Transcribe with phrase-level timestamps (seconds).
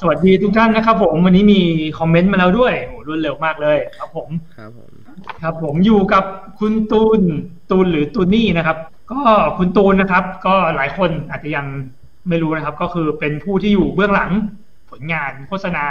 [0.00, 1.60] สวัสดีทุกท่านนะครับผมวันนี้มี
[1.98, 4.28] คอมเมนต์มาแล้วด้วยโอ้รวดเร็วมากเลยครับผม
[4.58, 4.90] ครับผม
[5.42, 6.24] ครับผมอยู่กับ
[6.60, 7.20] คุณตูน
[7.70, 8.78] ตูนหรือตูนนี่นะครับ
[9.12, 9.20] ก็
[9.58, 11.66] คุณตูนนะครับ ก็หลายคนอาจจะยัง
[12.28, 14.30] ไม่รู้นะครับ ก็คือเป็นผู้ที่อยู่เบื้องหลัง
[14.90, 15.86] ผลงานโฆษณา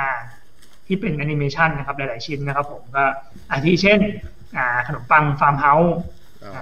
[0.88, 3.04] ที่เป็นแอนิเมชันนะครับ หลาย ๆ ชิ้นนะครับ ผมก็
[3.52, 4.00] อาทิเช่น
[4.58, 5.94] อ่า ขนมปังฟาร์มเฮาส์
[6.44, 6.54] อ๋อ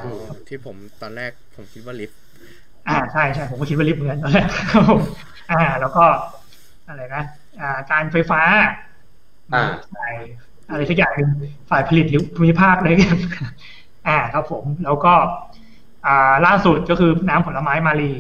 [0.48, 2.18] ที่ผมตอนแรกผมคิดว่าลิฟต์
[2.88, 5.02] อ่าใช่ใช่ผมก็คิดว่าลิฟต์เหมือนกันตอนแรกครับผม
[5.52, 6.06] อ่า แล้วก็
[6.92, 7.24] อะไรนะ
[7.62, 8.42] อ่าการไฟฟ้า
[9.54, 9.64] อ่า
[9.94, 10.14] ฝ่าย
[10.70, 11.30] อะไรสักอย่างหนึ่ง
[11.70, 13.20] ฝ่ายผลิตหรือภูมิภาคอะไรกัน
[14.08, 15.14] อ่าครับผมแล้วก็
[16.06, 18.12] อ่าล่าสุดก็คือน้ำผลไม้มารี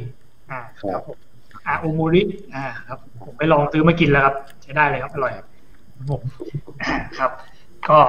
[0.51, 1.17] อ่าครับผม
[1.67, 2.21] อ่าโอมูริ
[2.55, 5.47] อ่าครับ ผมไปลองซื้อมากินแล้วครับ ใช้ได้เลยครับอร่อยครับ
[6.11, 6.21] ผม
[6.81, 7.31] อ่าครับ
[7.89, 7.99] ก็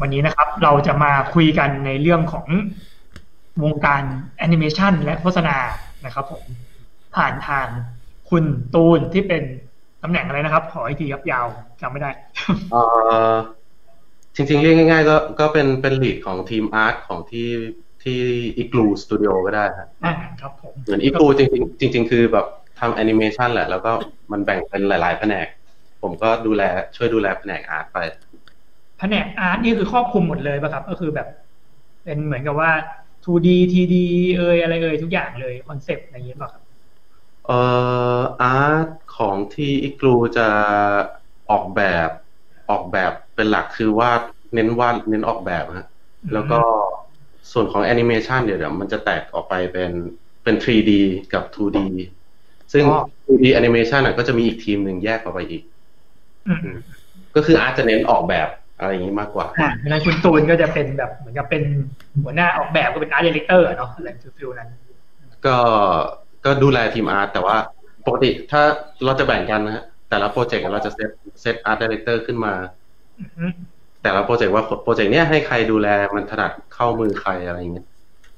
[0.00, 2.46] วันนี้นะครับ เราจะมาคุยกันในเรื่องของ
[3.62, 4.02] วงการ
[4.38, 5.56] แอนิเมชันและโฆษณา
[6.04, 6.44] นะครับผม
[7.16, 7.66] ผ่านทาง
[8.30, 9.42] คุณตูนที่เป็น
[10.04, 11.46] ตำแหน่งอะไรนะครับ ขออีกทีครับยาว
[11.80, 12.10] จำไม่ได้
[12.72, 12.82] เอ่
[13.32, 13.34] อ
[14.36, 17.48] จริงๆ เรียกง่ายๆ ก็ก็เป็นเป็น lead ของทีม art ของที่
[18.02, 18.18] ที่
[18.56, 22.46] อีกลูสตูดิโอก็ได้ครับอ่าครับผมเหมือนอีกลูจริง ๆ จริง ๆ คือแบบ
[22.80, 23.92] ทำแอนิเมชันแหละ แล้วก็
[24.32, 25.46] มันแบ่งเป็นหลาย ๆ แผนก
[26.02, 26.62] ผมก็ดูแล
[26.96, 27.98] ช่วยดูแลแผนก art ไป
[28.98, 31.28] แผนก art นี่คือครอบคลุมหมดเลยป่ะครับ ก็คือแบบ
[32.04, 32.70] เป็นเหมือนกับว่า
[33.24, 33.94] 2D 3D
[34.38, 36.62] เอยอะไรเอยทุกอย่างเลย concept อะไรอย่างเงี้ยป่ะครับ
[37.46, 37.58] เอ่
[38.18, 38.86] อ art
[39.16, 40.48] ของที่อีกลูจะ
[41.50, 42.08] ออกแบบ
[42.70, 44.20] ออกแบบเป็นหลักคือวาด
[44.54, 45.86] เน้นวาดเน้นออกแบบฮะ
[46.32, 46.60] แล้วก็
[47.52, 49.90] ส่วนของแอนิเมชันเดี๋ยวเดี๋ยวมันจะแตกออกไปเป็น
[50.42, 50.90] เป็น 3D
[51.32, 51.78] กับ 2D
[52.72, 55.62] ซึ่งอ๋อ 2D animation อะก็จะมีอีกทีมหนึ่งแยกออกไปอีก
[56.48, 56.76] อืม
[57.36, 58.48] ก็คือ art จะเน้นออกแบบ
[58.78, 61.62] อะไรอย่างนี้มากกว่าอ่าเพราะฉะนั้นคุณตูนก็จะเป็นแบบเหมือนกับเป็น
[62.24, 64.68] หัวหน้าออกแบบก็เป็น art director เนาะอะไร feel ๆนั้น
[65.46, 65.56] ก็
[66.44, 67.56] ก็ดูแลทีม art แต่ว่า
[68.06, 68.62] ปกติถ้า
[69.04, 72.54] เราจะแบ่งกันนะฮะแต่ละ project เราจะ set set art director ขึ้นมา
[73.20, 73.46] อือฮึ
[74.02, 77.86] แต่ละ project ว่า project เนี้ยให้ใครดูแลมันถนัดเข้ามือใครอะไรอย่างเงี้ย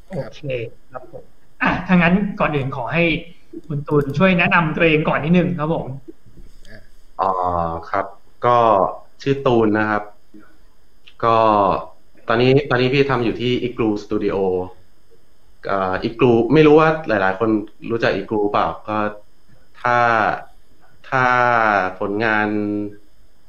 [0.09, 0.41] โอเค
[0.93, 1.25] ครับผม
[1.63, 3.05] อะถ้างั้นก่อนอื่นขอให้
[3.69, 5.87] คุณตูนช่วยแนะนำตัวเองก่อนนิดนึงครับผม
[7.21, 7.31] อ๋อ
[7.91, 8.07] ครับ
[8.47, 8.57] ก็
[9.23, 10.03] ชื่อตูนนะครับ
[11.25, 11.37] ก็
[12.29, 14.37] ตอนนี้ตอนนี้พี่ทำอยู่ที่ Igloo Studio
[15.67, 17.51] เอ่อ Igloo ไม่รู้ว่าหลาย ๆ คน
[17.91, 18.97] รู้จัก Igloo เปล่าก็
[19.81, 19.97] ถ้า
[21.09, 21.25] ถ้า
[22.01, 22.49] ผลงาน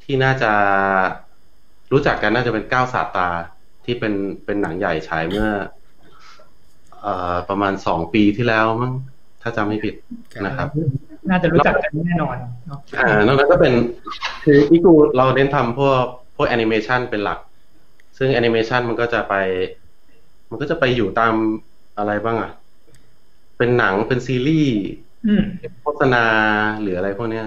[0.03, 0.51] ที่น่าจะ
[1.91, 3.29] รู้จักกันน่าจะเป็นก้าวสาตา
[3.85, 4.13] ที่เป็น
[4.45, 5.49] เป็นหนังใหญ่ฉายเมื่อ
[7.01, 8.93] เอ่อประมาณสองปีที่แล้วมั้ง
[9.41, 9.95] ถ้าจำไม่ผิด
[10.45, 10.67] นะครับ
[11.29, 12.35] น่าจะรู้จักกันแน่นอน
[12.67, 13.73] เนาะอ่านอกนั้นก็เป็น
[14.43, 16.03] คืออีกูเราเน้นทำพวก
[16.35, 17.39] พวกแอนิเมชันเป็นหลัก
[18.17, 19.33] ซึ่งแอนิเมชันมันก็จะไป
[20.49, 21.33] มันก็จะไปอยู่ตาม
[21.97, 22.51] อะไรบ้างอะ
[23.57, 25.05] เป็นหนังเป็นซีรีส์อืมเป็น
[25.81, 26.25] โฆษณา
[26.81, 27.45] หรืออะไรพวกเนี้ย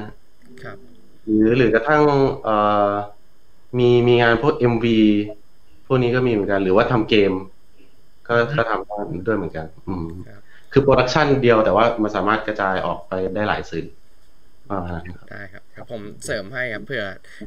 [0.63, 0.79] ครับ
[1.25, 2.03] หรือหรือกระทั่ง
[2.45, 2.57] เอ่
[2.91, 2.93] อ
[3.79, 4.99] มีมีงานพวก MV
[5.87, 7.33] พวกนี้ก็มีเหมือนกัน หรือว่าทำเกม
[8.29, 10.43] ก็ก็ทำด้วยเหมือนกัน อืมครับ
[10.73, 13.87] คือโปรดักชันเดียวแต่ว่ามันสามารถกระจายออกไปได้หลายสื่อ
[14.71, 17.05] ประมาณนั้นครับได้ครับ ครับผมเสริมให้ครับเผื่อ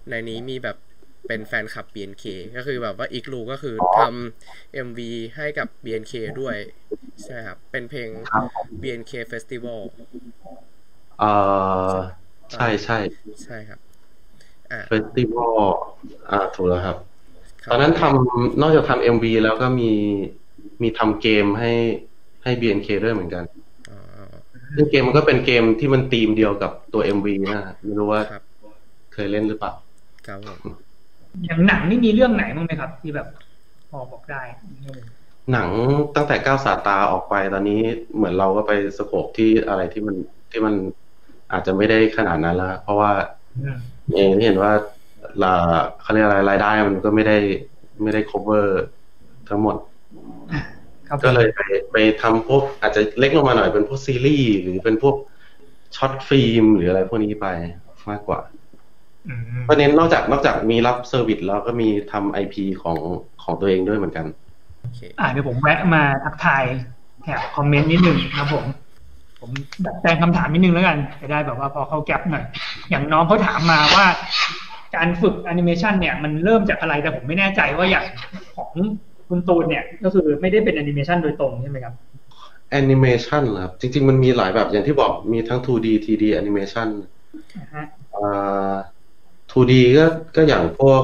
[0.10, 0.78] ในนี้มีแบบ
[1.28, 2.26] เป็นแฟนคลับ BNK
[2.56, 5.00] ก็คือแบบว่าอีกลูก็คือทำ MV
[5.36, 6.56] ให้กับ BNK ด้วย
[7.24, 8.44] ใช่ครับ เป็นเพลงครับ
[8.82, 9.82] BNK Festival
[11.20, 11.32] เอ่
[11.92, 11.94] อ
[12.54, 12.98] ใช่ใช่
[13.44, 13.80] ใช่ครับ
[14.72, 15.58] อ่าเฟสติวัล
[16.30, 16.98] อ่าถูกแล้วครับ
[17.66, 19.92] คตรับอนนั้นทำนอกจากทำเอ็มวีแล้วก็มี
[20.82, 21.72] มีทำเกมให้
[22.44, 23.44] ให้ BNK ด้วยเหมือนกัน
[23.90, 23.98] อ๋อ
[24.76, 28.44] ซึ่งเกมมันก็เป็นเกมที่มันธีมเดียวกับตัว MV นะฮะไม่รู้ว่าครับ
[29.14, 29.74] เคยเล่นหรือเปล่า
[30.28, 30.93] ครับผม
[31.46, 33.28] อย่างหนังนี่มีเรื่องไหนบ้างไหมครับ ที่แบบ
[33.90, 34.42] พอบอกได้
[35.52, 35.68] หนัง
[36.16, 37.82] ตั้งแต่ก้าวสาตาออกไปตอนนี้
[38.16, 40.16] เหมือนเราก็ไปscope ที่อะไรที่มัน
[40.52, 40.76] ที่มัน
[41.52, 43.12] อาจจะไม่ได้ขนาดนั้นแล้วเพราะว่า
[43.60, 43.78] อืม
[44.16, 44.72] เองที่เห็นว่า
[45.44, 45.56] ลา
[46.02, 47.38] เขาเรียกอะไรรายได้มันก็ไม่ได้
[48.04, 48.68] ไม่ได้ cover
[49.50, 49.76] ทั้งหมด
[51.08, 51.62] ครับก็เลยไป
[51.92, 55.16] ไปทำพวกอาจจะเล็กลงมาหน่อยเป็นพวกซีรีส์หรือเป็นพวก
[55.95, 57.48] short film หรืออะไรพวกนี้ไป
[58.10, 58.62] มากกว่าอืม
[59.66, 62.98] เพราะเน้นนอกจากนอกจากมีรับ service แล้วก็มีทำ IP ของ
[63.44, 64.25] ของตัวเองด้วยเหมือนกัน
[64.81, 66.64] โอเคอ่าเดี๋ยวผมแวะมาทักทาย
[67.24, 68.66] แถบ comment นิดนึงนะครับผม
[69.40, 69.50] ผม
[69.86, 72.46] ดัดแปลงคำถามนิดนึงแล้วกัน จะได้แบบว่าพอเข้า gap หน่อย
[72.90, 74.06] อย่างน้องเขาถามมาว่า
[74.96, 78.06] การฝึกแอนิเมชันเนี่ยมันเริ่มจากอะไรแต่ผมไม่แน่ใจว่าอย่าง
[78.56, 78.72] ของ
[79.28, 81.94] คุณตูนเนี่ยก็คือไม่ได้เป็นแอนิเมชันโดยตรงใช่ไหมครับ
[82.72, 86.88] แอนิเมชันครับ จริง ๆ มันมีหลายแบบอย่างที่บอกมีทั้ง 2D 3D แอนิเมชัน
[87.58, 87.86] อ่าฮะ
[88.16, 88.74] อ่า
[89.54, 90.06] 2D ก็
[90.36, 91.02] ก็อย่างพวก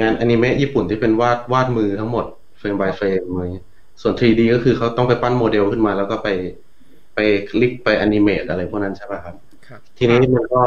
[0.00, 2.24] งานอนิเมะญี่ปุ่นที่เป็นวาดวาดมือทั้งหมด
[2.58, 3.66] เฟรม by เฟรมอะไรเงี้ย
[4.02, 6.28] ส่วน 3D ก็คือเขาต้องไปปั้นโมเดลขึ้นมาแล้วก็ไป
[7.14, 7.18] ไป
[7.48, 9.34] rig ไป animate อะไรพวกนั้นใช่ป่ะครับ
[9.66, 10.62] ครับ ทีนี้มันก็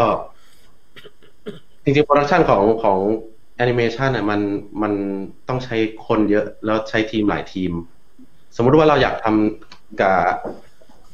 [1.84, 3.00] จริงๆโปรดักชันของของ
[3.58, 4.42] แอนิเมชันเนี่ยมัน
[4.82, 4.94] มัน
[5.48, 5.76] ต้องใช้
[6.08, 7.72] คนเยอะแล้วใช้ทีมหลายทีม
[8.56, 10.18] สมมุติว่าเราอยากทำกับ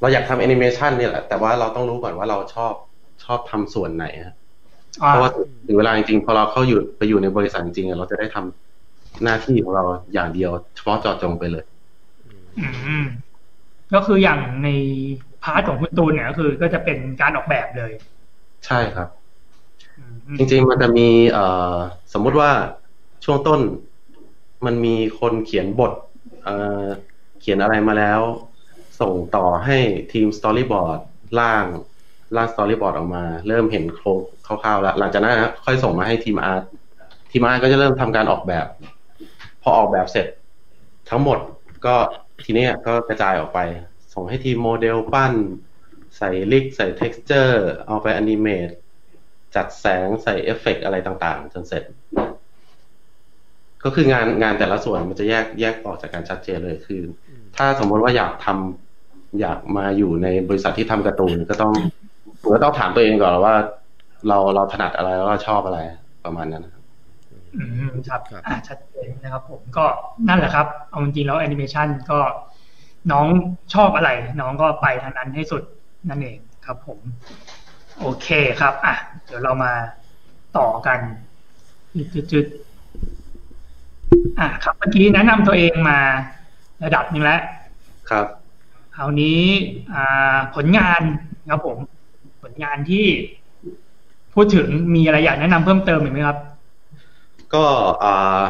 [0.02, 2.74] เราอยากทำแอนิเมชันนี่แหละ แต่ว่าเราต้องรู้ก่อนว่าเราชอบ
[3.24, 4.40] ชอบทำส่วนไหนฮะอ่า
[4.99, 5.31] เพราะว่า
[5.67, 9.83] ถึงเวลาจริงๆพอเราเข้าอยู่ไปอยู่ในบริษัทจริงๆอะเราจะได้ทำหน้าที่ของเรา
[10.13, 11.63] อย่างเดียวเฉพาะเจาะจงไปเลย
[12.59, 12.67] อื
[13.01, 13.03] ม
[13.93, 14.69] ก็คืออย่างใน
[15.44, 17.91] part ของคุณตูนเนี่ยก็คือ ก็จะเป็นการออกแบบเลย
[18.65, 19.07] ใช่ครับ
[19.99, 21.75] อืมจริงๆมันจะมีเอ่อ
[22.13, 22.51] สมมุติว่า
[23.25, 23.59] ช่วงต้น
[24.65, 25.91] มันมีคนเขียนบท
[26.43, 26.85] เอ่อ
[27.41, 28.21] เขียนอะไรมาแล้ว
[28.99, 29.77] ส่งต่อให้
[30.11, 31.00] ทีม storyboard
[31.39, 31.65] ร่าง
[32.36, 35.36] ร่าง storyboard ออกมา เริ่มเห็นโครงคร่าวๆแล้ว หลังจากนั้น
[35.66, 36.63] ค่อยส่งมาให้ทีม art
[37.31, 38.66] ทีม art ก็จะเริ่มทำการออกแบบ
[39.62, 40.28] พอออกแบบเสร็จ
[41.10, 41.39] ทั้งหมด
[41.86, 41.95] ก็
[42.45, 43.60] ทีนี้ก็กระจายออกไป
[44.13, 45.33] ส่งให้ทีมโมเดลปั้น
[46.18, 48.69] ใส่ลิก ใส่ t e x t อร์ เอาไปอนิเมต
[49.56, 51.84] จัดแสงใส่เอฟเฟกต์อะไรต่างๆ จนเสร็จ
[53.84, 57.01] ก็คืองานงานแต่ละส่วนมันจะแยกแยกออกจากกันชัดเจนเลยคือ
[57.57, 61.74] ถ้าสมมติว่าอยากทำอยากมาอยู่ในบริษัทที่ทำการ์ตูนก็ต้อง
[62.41, 63.55] ผมก็ต้องถามตัวเองก่อนว่า
[64.27, 65.79] เราเราถนัดอะไรแล้วเราชอบอะไร
[66.25, 66.83] ประมาณนั้นนะครับ
[67.55, 69.85] อืมครับครับอ่าชัดเจนนะครับผมก็
[70.27, 72.19] นั่นแหละครับ เอาจริงๆแล้วแอนิเมชันก็
[73.11, 73.25] น้อง
[73.73, 74.09] ชอบอะไร
[74.41, 75.63] น้องก็ไปทางนั้นให้สุด
[76.09, 76.99] นั่นเองครับ ผม
[77.99, 78.27] โอเค
[78.59, 78.95] ครับ อะ
[79.25, 79.73] เดี๋ยวเรามา
[80.57, 80.99] ต่อกัน
[82.33, 85.99] จุดๆอะครับเมื่อกี้แนะนำตัวเองมา
[86.83, 87.41] ระดับหนึ่งแล้ว
[88.09, 88.25] ครับ
[88.95, 89.41] คราวนี้
[89.93, 91.01] อ่าผลงาน
[91.49, 91.77] ครับผม
[92.41, 93.05] ผลงานที่
[94.33, 96.38] พูดถึงมีอะไรอยากแนะนำเพิ่มเติมอีกไหมครับ
[97.53, 97.63] ก็
[98.03, 98.41] อ่า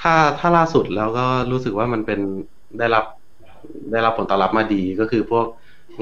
[0.00, 2.20] ถ้าถ้าล่าสุดแล้วก็รู้สึกว่ามันเป็น
[2.78, 3.04] ได้รับ
[3.92, 5.46] ได้รับผลตอบรับมาดีก็คือพวก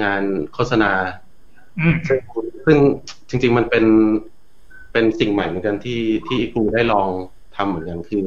[0.02, 0.22] งาน
[0.52, 0.92] โฆษณา
[1.80, 2.18] อืมซึ่ง
[2.64, 2.76] ซึ่ง
[3.28, 3.84] จริง ๆ มันเป็น
[4.92, 7.08] เป็นสิ่งใหม่เหมือนกันที่ที่อีกูได้ลอง
[7.56, 8.22] ทำเหมือนกันคือ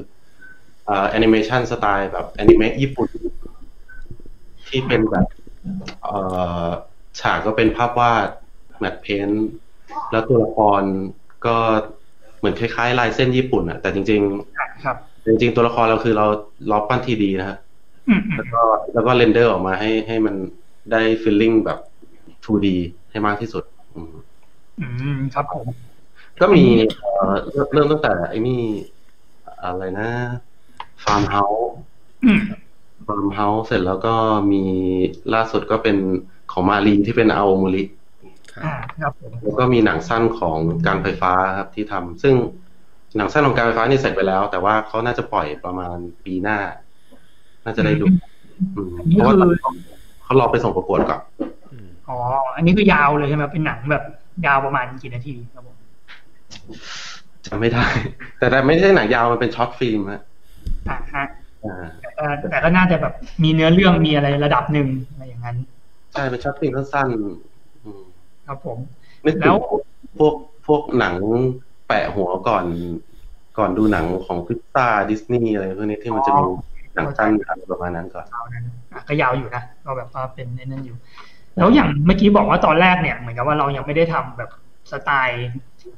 [0.87, 3.09] อ่าแอนิเมชันสไตล์แบบอนิเมะญี่ปุ่น
[4.67, 5.25] ที่เป็นแบบ
[6.03, 6.17] เอ่
[6.65, 6.67] อ
[7.19, 8.27] ฉากก็เป็นภาพวาด
[8.79, 9.29] matte paint
[10.11, 10.81] แล้วตัวละคร
[11.45, 11.55] ก็
[12.39, 14.21] เหมือนคล้ายๆลายเส้นญี่ปุ่นอะแต่จริง
[14.83, 16.25] ครับๆจริง ๆ ตัวละครเราคือเรา
[16.69, 17.57] เราปั้น 3D นะฮะ
[18.09, 18.61] อืมอืมแล้วก็
[18.93, 20.35] แล้วก็ render ออกมาให้ให้มัน
[20.91, 21.79] ได้ feeling แบบ
[22.45, 22.67] 2D
[23.11, 23.63] ให้มากที่สุด
[23.95, 24.13] อืม
[24.81, 25.65] อืมครับผม
[26.41, 26.65] ก็มี
[26.99, 28.61] เอ่อเริ่มเริ่มตั้งแต่ไอ้นี่
[29.63, 30.09] อะไรนะ
[31.03, 31.69] ฟาร์มเฮาส์
[32.25, 32.41] อืม
[33.07, 34.13] ฟาร์มเฮาส์เสร็จแล้วก็
[34.51, 34.63] มี
[35.33, 35.97] ล่าสุดก็เป็น
[36.51, 37.83] ของมาลีที่เป็นอาโอโมริ
[39.01, 40.57] ครับอ่าครับผมแล้วก็มีหนังสั้นของ
[40.87, 42.35] การไฟฟ้าครับที่ทำซึ่ง
[43.17, 46.59] หนังสั้นของการไฟฟ้านี่เสร็จไปแล้ว แต่ว่าเขาน่าจะปล่อยประมาณปีหน้า
[47.65, 48.05] น่าจะได้ดู
[48.75, 49.35] อืมเพราะว่า
[50.23, 51.21] เขารอไปส่งประกวดก่อน
[51.71, 52.17] อืมอ๋อ
[52.55, 54.03] อันนี้คือยาวเลยใช่ไหมเป็นหนังแบบ
[54.45, 55.77] ยาวประมาณกี่นาทีครับผม
[57.47, 57.85] จำไม่ได้
[58.37, 60.21] แต่แต่ไม่ใช่หนังยาวมันเป็น short film ฮะ
[60.89, 61.25] อ่าฮะ
[61.65, 63.13] อ่าแต่ก็แต่ก็น่าจะแบบ
[63.43, 65.57] มีเนื้อเรื่องมีอะไรระดับหนึ่งอะไรอย่างนั้น
[66.13, 67.35] ใช่เป็น short film สั้นๆอืม
[68.49, 68.77] ครับผม
[69.25, 69.57] นึกแล้ถึง
[70.19, 70.35] พวก
[70.67, 71.15] พวกหนัง
[71.87, 72.65] แปะหัวก่อน
[73.57, 76.43] ก่อนดูหนังของพิซซ่าดิสนีย์อะไรพวกนี้ที่มันจะมี
[76.95, 78.63] หนังสั้นอะไรประมาณนั้นก่อนยาวนั้น
[78.93, 80.97] อะก็ยาวอยู่นะก็แบบว่าเป็นไอ้นั่นอยู่
[81.57, 84.49] แล้วอย่างเมื่อกี้บอกว่าตอนแรกเนี่ยเหมือนกับว่าเรายังไม่ได้ทำแบบ
[84.91, 85.47] สไตล์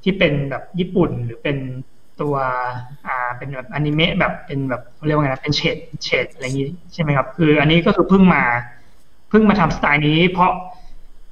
[0.03, 1.57] ที่เป็นแบบญี่ปุ่นหรือเป็น
[2.21, 2.35] ตัว
[3.07, 8.43] อ่าเป็นแบบอนิเมะแบบเป็นแบบเขาเรียกว่าไงนะเป็นเฉดเฉดอะไรอย่างนี้ใช่ไหมครับ คืออันนี้ก็คือเพิ่งมา
[9.29, 10.51] เพิ่งมาทำสไตล์นี้ เพราะ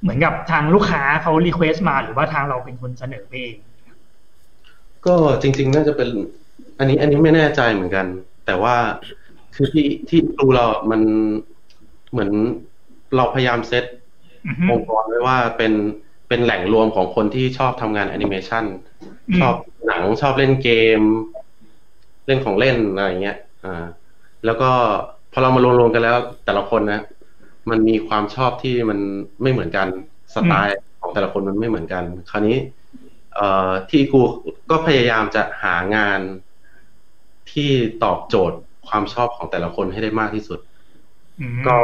[0.02, 3.56] เหมือนกับทางลูกค้าเขา request มา หรือว่าทางเราเป็นคนเสนอไปเอง
[5.06, 6.08] ก็จริง ๆ น่าจะเป็น
[6.78, 8.06] อันนี้อันนี้ไม่แน่ใจเหมือนกัน
[8.46, 8.76] แต่ว่า
[9.54, 11.00] คือที่ที่ดูเรามัน
[12.10, 12.30] เหมือน
[13.16, 13.84] เราพยายามเซต
[14.46, 15.72] อือฮึองค์กรไว้ว่าเป็น
[16.28, 18.64] เป็นแหล่งรวมของคนที่ชอบทำงานแอนิเมชัน
[19.28, 19.54] อืมชอบ
[19.86, 21.00] หนังชอบเล่นเกม
[22.26, 23.84] เล่นของเล่นอะไรอย่างเงี้ย อ่า
[24.44, 24.70] แล้วก็
[25.32, 27.00] พอเรามารวมๆกันแล้ว แต่ละคนนะ
[27.70, 28.98] มันมีความชอบที่มัน
[29.42, 29.86] ไม่เหมือนกัน
[30.34, 32.56] สไตล์ของแต่ละคนมันไม่เหมือนกัน คราวนี้
[33.34, 34.20] เอ่อที่กู
[34.70, 36.20] ก็พยายามจะหางาน
[37.52, 37.70] ที่
[38.04, 38.58] ตอบโจทย์
[38.88, 40.58] ความชอบของแต่ละคนให้ได้มากที่สุด
[41.40, 41.76] อืมก็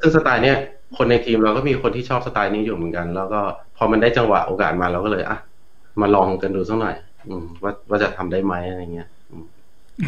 [0.00, 0.56] ซึ่งสไตล์เนี้ย
[0.96, 3.40] คนในทีมเราก็มีคนที่ชอบสไตล์นี้อยู่เหมือนกัน แล้วก็
[3.76, 5.38] พอมันได้จังหวะโอกาสมาเราก็เลยอะ
[6.00, 6.96] มาลองกันดูสักหน่อย
[7.26, 9.44] อืมว่าว่าจะทำได้ไหมอะไรเงี้ยอืม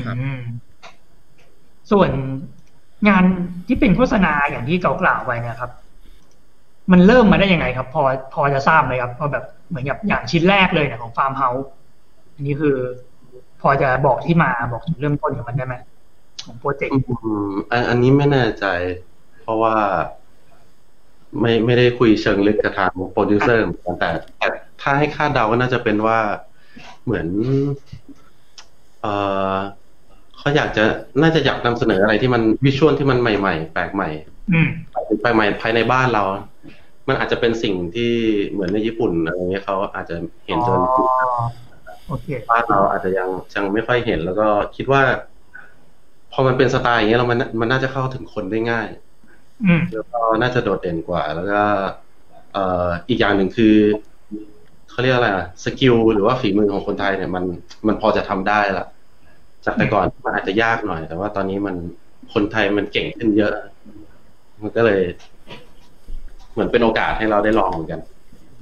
[0.06, 0.40] ครับอืม
[1.90, 2.10] ส่วน
[3.08, 3.24] งาน
[3.66, 5.70] ที่เป็นโฆษณาอย่างที่กล่าวไปเนี่ยครับ
[6.92, 8.02] มันเริ่มมาได้ยังไงครับ พอ
[8.34, 11.68] พอจะทราบไหมครับว่าแบบเหมือนกับอย่างชิ้นแรกเลยเนี่ยของฟาร์มเฮาส์
[12.34, 12.76] อันนี้คือ
[13.60, 15.74] พอจะบอกที่มาบอกจุดเริ่มต้นของมันได้ไหม
[16.44, 18.66] ของโปรเจกต์อืมอันอันนี้ไม่แน่ใจ
[19.42, 19.74] เพราะว่า
[21.40, 24.48] ไม่ไม่ได้คุยเชิงลึกกับทางโปรดิวเซอร์เหมือนกันแต่แต่
[24.80, 26.18] ถ้าให้คาดเดาก็น่าจะเป็นว่า
[27.04, 27.26] เหมือน
[29.02, 29.06] เอ
[29.52, 29.54] อ
[30.42, 30.84] เขาอยากจะ
[31.22, 34.08] น่าจะอยากนำเสนออะไรที่มันวิชวลที่มันใหม่ ๆ แปลกใหม่
[34.52, 34.68] อืม
[35.22, 36.22] แปลกใหม่ภายในบ้านเรา
[37.08, 38.12] มันอาจจะเป็นสิ่งที่
[38.50, 41.42] เหมือนในญี่ปุ่นอะไรเงี้ยเขาอาจจะเห็นจนอ๋อ
[42.08, 45.02] โอเคบ้านเราอาจจะยังยังไม่ค่อยเห็น แล้วก็คิดว่า
[46.32, 48.88] พอมันเป็นสไตล์อย่างเงี้ยเรามันมันน่าจะเข้าถึงคนได้ง่าย
[49.66, 51.62] อืมแล้วก็น่าจะโดดเด่นกว่า แล้วก็
[52.52, 53.76] เอ่ออีกอย่างหนึ่งคือ
[54.90, 57.44] เขาเรียกอะไรอะสกิลหรือว่าฝีมือของคนไทยเนี่ยมัน
[57.86, 58.86] มันพอจะทำได้ละ
[59.64, 61.74] จากแต่ก่อนมันอาจจะยากหน่อย แต่ว่าตอนนี้มัน
[62.32, 63.52] คนไทยมันเก่งขึ้นเยอะ
[64.62, 65.00] มันก็เลย
[66.52, 68.00] เหมือนเป็นโอกาสให้เราได้ลองเหมือนกัน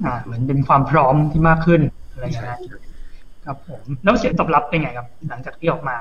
[0.05, 1.81] อ่า เหมือนเป็นความพร้อมที่มากขึ้น
[2.11, 2.59] อะไรอย่างเงี้ย
[3.45, 5.97] ครับผมแล้วเสียงตอบรับเป็นไงครับ หลังจากที่ออกมา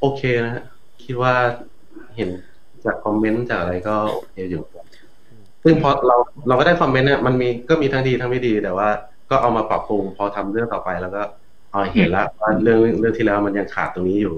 [0.00, 0.64] โอเคนะฮะ
[1.04, 1.34] คิดว่า
[2.16, 2.30] เห็น
[2.84, 4.62] จากคอมเมนต์จากอะไรก็โอเคอยู่
[5.64, 6.16] ซึ่งพอเรา
[6.48, 8.88] เราก็ได้คอมเมนต์เนี่ยมันมีก็มีทั้งดีทั้งไม่ดีแต่ว่า
[9.30, 11.22] ก็เอามาปรับปรุงพอทำเรื่องต่อไปแล้วก็
[11.72, 14.34] เอาเห็นแล้วว่าเรื่องเรื่องที่แล้วมันยังขาดตรงนี้อยู่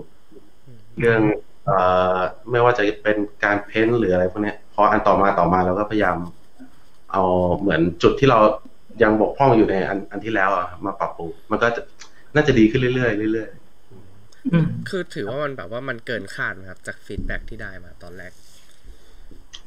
[0.98, 1.20] เรื่อง
[1.66, 1.78] เอ่
[2.16, 2.18] อ
[2.50, 6.16] ไม่ว่าจะเป็นการเพ้นท์หรืออะไรพวกเนี้ยพออันต่อมาต่อมาเราก็พยายาม
[7.12, 7.22] เอา
[7.58, 8.38] เหมือนจุดที่เรา
[9.02, 11.82] ยังบกพร่องอยู่ในอันอันที่แล้วอะมาปรับปรุงมันก็จะ
[12.34, 18.32] น่าจะดีขึ้นเรื่อยๆเรื่อยๆอืมคือถือว่ามันแบบว่ามันเกินคาดไหมครับ จาก feedback ที่ได้มาตอนแรก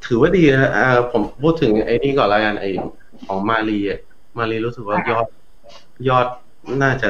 [0.06, 2.70] ถือว่าดีนะอ่าผมพูดถึงไอ้นี่ก่อนแล้วกันไอ้
[3.26, 4.00] ของมารีอะ
[4.38, 5.28] มารีรู้สึกว่ายอด
[6.10, 6.28] ยอด
[6.84, 7.10] น่าจะ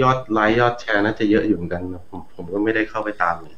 [0.00, 3.54] ยอดไลค์ยอดแชร์น่าจะเยอะอยู่เหมือนกันนะผมผมก็ไม่ได้เข้าไปตามเลย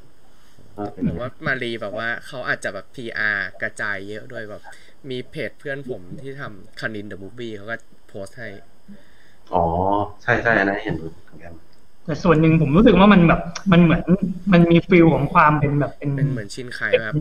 [0.77, 4.63] ว่าเป็นหยัรืงอไงว่ามารีแบบว่าเขาอาจจะแบบ PR กระจายเยอะด้วยแบบ
[5.11, 7.77] มีเพจเพื่อนผมที่ทำคานินเดอะมูฟวี่เขาก็
[8.09, 8.49] โพสต์ให้
[9.53, 9.65] อ๋อ
[10.23, 11.55] ใช่ใช่อันนั้นเห็นเหมือนกัน
[12.05, 13.41] แต่ส่วนหนึ่งผมรู้สึกว่ามันแบบ
[13.73, 14.05] มันเหมือน
[14.53, 17.17] มันมี feel ของความเป็นแบบเป็นเป็นเหมือนชินไคแบบ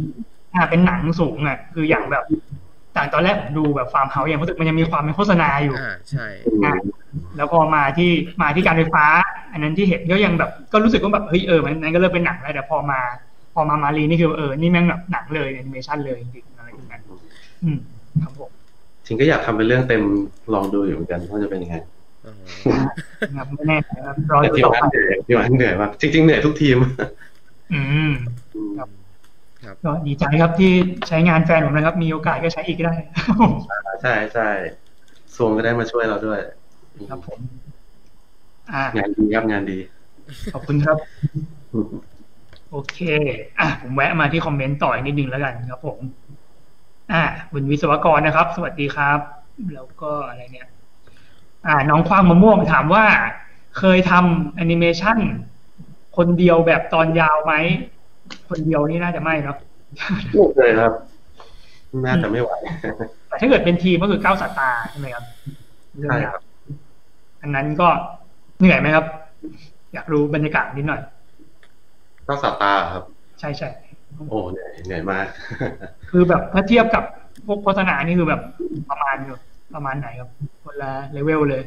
[0.53, 2.23] อ่าเป็นหนังสูงอะ คืออย่างแบบ
[2.97, 6.27] แต่ตอนแรกผมดูแบบฟาร์มเฮาส์ยังรู้สึกมันยังมีความเป็นโฆษณาอยู่อ่าใช่
[6.65, 6.73] อะ
[7.37, 8.09] แล้วพอมาที่
[8.41, 9.05] มาที่การไฟฟ้า
[9.51, 12.99] อันนั้นที่เห็นก็ยังแบบก็รู้สึกว่าแบบเฮ้ยเออมันนั้นก็เริ่มเป็นหนังแล้วแต่พอมา
[13.53, 17.01] พอมามารีนี่คือเออนี่แม่งแบบหนังเลยแอนิเมชันเลยจริงๆอะไรอย่างเงี้ย
[17.63, 17.77] อืม
[18.23, 18.49] ครับผม
[19.05, 20.03] จริงก็อยากทำเป็นเรื่องเต็ม
[20.53, 21.75] ลองดูอยู่เหมือนกันว่าจะเป็นยังไง
[22.25, 22.33] อ๋อ
[23.35, 26.77] ครับไม่แน่นะครับรอแต่ดูทีมต่อไปงานเหนื่อยทีมงานเหนื่อยมากจริง ๆ เหนื่อยทุกทีม
[27.73, 28.33] อืมครับ
[28.77, 28.89] ครับ
[29.85, 30.71] ก็ดีใจครับที่
[31.07, 32.95] ใช้งานแฟนผมนะครับ มีโอกาสก็ใช้อีกก็ได้
[34.01, 34.49] ใช่ใช่
[35.35, 36.39] สวงก็ได้มาช่วยเราด้วย
[37.09, 37.39] ครับผม
[38.71, 39.77] อ่างานดีครับงานดี
[40.53, 40.97] ขอบคุณครับ
[42.71, 42.97] โอเค
[43.59, 45.97] อะผมแวะมาที่คอมเมนต์ต่ออีกนิดนึงแล้วกันครับผม
[47.11, 49.19] อ่าคุณวิศวกรนะครับ สวัสดีครับ
[49.73, 50.69] แล้วก็อะไรเนี่ย
[51.67, 53.05] อ่า น้องควางมะม่วงถามว่า
[53.77, 55.17] เคยทำแอนิเมชัน
[56.17, 57.53] คนเดียวแบบตอนยาวไหม
[58.49, 59.57] คนเดียวนี่น่าจะไม่เนาะ
[60.33, 60.91] ไม่เคยครับ
[62.05, 62.51] น่าจะไม่ไหว
[63.27, 65.23] แต่ถ้าเกิดเป็นทีมก็คือเก้าสัตตาใช่ไหมครับ
[65.97, 66.43] เรื่องใช่ยาวครับ
[67.41, 67.87] อันนั้นก็
[68.59, 69.05] เหนื่อยไหมครับ
[69.93, 71.01] อยากรู้บรรยากาศนิดหน่อย
[72.27, 73.03] ก็สตาร์ครับ
[73.39, 73.69] ใช่ใช่
[74.29, 75.25] โอ้เหนื่อยเหนื่อยมาก
[76.11, 77.03] คือแบบถ้าเทียบกับ
[77.45, 78.41] พวกโฆษณานี่คือแบบ
[78.89, 79.37] ประมาณอยู่
[79.75, 80.29] ประมาณไหนครับ
[80.63, 81.61] คนละเลเวลเลย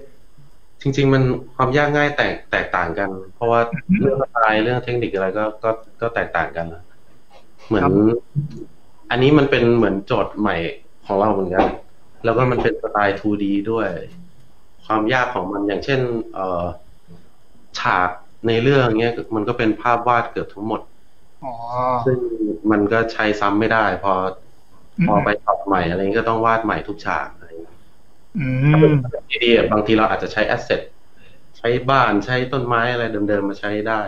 [0.83, 1.23] จริง ๆ มัน
[1.57, 5.71] ความยากง่ายแตกแตกต่างกัน เพราะว่าอืมเรื่องสไตล์เรื่องเทคนิคอะไรก็ก็
[6.01, 6.83] ก็แตกต่างกันนะ
[7.67, 7.93] เหมือนครับ
[9.11, 10.57] อันนี้มันเป็นเหมือนโจทย์ใหม่
[11.07, 11.67] ของเราเหมือนกัน
[12.25, 13.89] แล้วก็มันเป็นสไตล์ 2D ด้วย
[14.87, 16.01] ความยากของมันอย่างเช่น
[16.33, 16.65] เอ่อ
[17.79, 18.11] ฉาก
[18.47, 20.81] ในเรื่องเนี้ยมันก็เป็นภาพวาดเกือบทั้งหมด
[21.45, 21.53] อ๋อ
[22.07, 22.19] ซึ่ง
[22.71, 24.13] มันก็ใช้ซ้ำไม่ได้ พอ
[25.07, 27.29] พอไปปรับใหม่อะไรนี้ก็ต้องวาดใหม่ทุกฉาก
[28.73, 30.81] ถ้าเป็นมทีดีบางทีเราอาจจะใช้แอสเซท
[31.59, 34.01] ใช้บ้านใช้ต้นไม้อะไรเดิมๆมาใช้ได้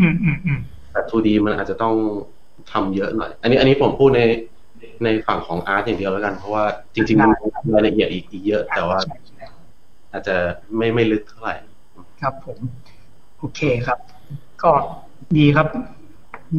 [0.00, 1.94] อืมอืมอืมแต่ 2D มันอาจจะต้อง
[2.72, 4.20] ทำเยอะหน่อย อันนี้อันนี้ผมพูดใน
[5.04, 7.30] ในฝั่งของอาร์ตอย่างเดียวแล้วกัน เพราะว่าจริงๆมัน
[7.66, 9.46] มีรายละเอียดอีกอีกเยอะ แต่ว่าใช่ใช่
[10.12, 10.36] อาจจะ
[10.76, 11.54] ไม่ไม่ลึกเท่าไหร่
[12.20, 12.58] ครับผม
[13.38, 13.98] โอเคครับ
[14.62, 14.70] ก็
[15.36, 15.66] ดีครับ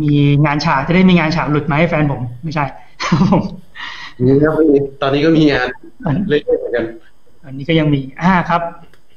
[0.02, 2.66] มีงานฉากจะได้มีงานฉากหลุดมาให้แฟนผม ไม่ใช่
[3.04, 3.44] ครับผม
[4.24, 5.68] นี่ครับมีตอนนี้ก็มีงาน
[6.28, 6.86] เรื่อยๆเหมือนกัน
[7.46, 8.62] อันนี้ก็ยังมีอ่าครับ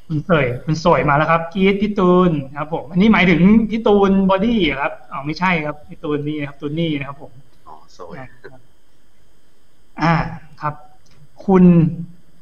[0.07, 3.41] คุณเสยคุณสวยมาแล้วครับกีดพี่ตูนครับผมอันนี้หมายถึง
[3.71, 7.33] พี่ตูนบอดี้ครับอ๋อไม่ใช่ครับพี่ตูนนี่นะครับตูนนี่นะครับผม
[7.67, 8.61] อ๋อโซยนะครับ
[10.03, 10.15] อ่า
[10.61, 10.75] ครับ
[11.47, 11.65] คุณ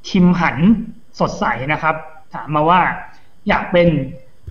[0.08, 0.58] คิมหัน
[1.20, 1.96] สดใสนะครับ
[2.34, 2.80] ถามมาว่า
[3.48, 3.88] อยากเป็น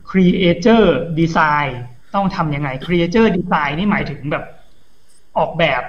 [0.10, 0.84] Creator
[1.20, 1.70] Design
[2.16, 4.44] ต้องทำยังไง Creator Design นี่หมายถึงแบบ
[5.38, 5.84] ออกแบบ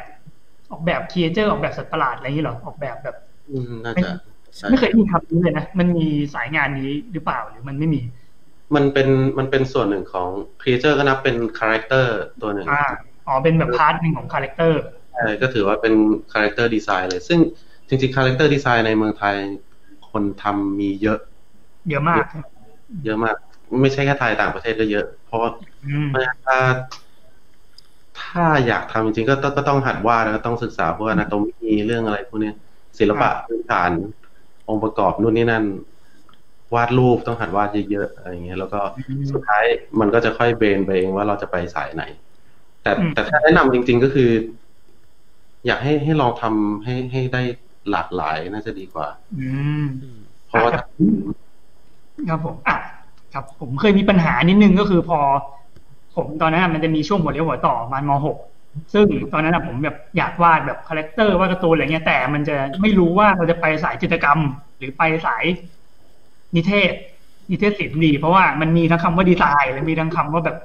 [0.71, 3.17] ออกแบบ Creator ออกแบบสัตว์ประหลาดอะไรอย่างนี้เหรอออกแบบแบบ
[3.51, 4.09] อืมน่าจะ
[4.57, 8.01] ใช่ไม่เคยได้ยินคำนี้เลยนะมันมีสายงานนี้หรือเปล่าหรือมันไม่มี
[8.75, 9.09] มันเป็น
[9.39, 10.29] มันเป็นส่วนหนึ่งของ
[10.61, 12.85] Creature ก็นับเป็น character ตัวหนึ่งอ่า
[13.27, 14.81] อ๋อเป็นแบบ part หนึ่งของ character
[15.13, 15.95] ใช่ก็ถือว่าเป็น
[16.33, 17.41] character design เลย ซึ่ง
[17.89, 19.37] จริงๆ character design ในเมืองไทย
[20.11, 21.19] คนทำมีเยอะ
[21.89, 22.25] เยอะมาก
[23.05, 23.37] เยอะมาก
[23.83, 25.51] ไม่ใช่แค่ไทยต่างประเทศก็เยอะ เพราะว่า
[25.85, 26.59] อืมเพราะฉะนั้นถ้า
[28.21, 32.55] ถ้าอยากทำจริงๆก็ต้องก็ต้องหัดวาดแล้วก็ต้องศึกษาพวก anatomy เรื่องอะไรพวกเนี้ย
[32.99, 33.91] ศิลปะพื้นฐาน
[34.69, 35.65] องค์ประกอบนู่นนี่นั่น
[36.75, 39.65] วาดรูปต้องหัดวาดเยอะๆอะไรอย่างเงี้ยแล้วก็อืมสุดท้าย
[40.01, 42.05] มันก็จะค่อยเบนไปเองว่าเราจะไปสายไหน
[42.83, 44.31] แต่อืมแต่ถ้าแนะนำจริง ๆก็คือ
[45.67, 47.43] อยากให้ให้ลองทำให้ให้ได้
[47.91, 49.09] หลากหลายน่าจะดีกว่า
[49.41, 49.49] อื
[49.85, 50.87] มอืมเพราะว่าครับ
[52.29, 52.77] ครับผมอะ
[53.33, 55.19] ครับผมเคยมีปัญหานิดนึงก็คือพอ
[56.17, 58.37] ผมตอนนั้นอะมันจะมีช่วงหัวเลี้ยวหัวต่อประมันมหก
[58.93, 64.39] ซึ่งตอนนั้นอะผมแบบอยากวาดแบบ character วาดการ์ตูนอะไรเงี้ยแต่มันจะไม่รู้ว่าเราจะไปสายจิตรกรรม
[64.79, 65.45] หรือไปสาย
[66.57, 66.93] นิเทศ
[67.51, 70.59] นิเทศศิลป์ดี เพราะว่ามันมีทั้งคำว่าดีไซน์และมีทั้งคำว่าแบบ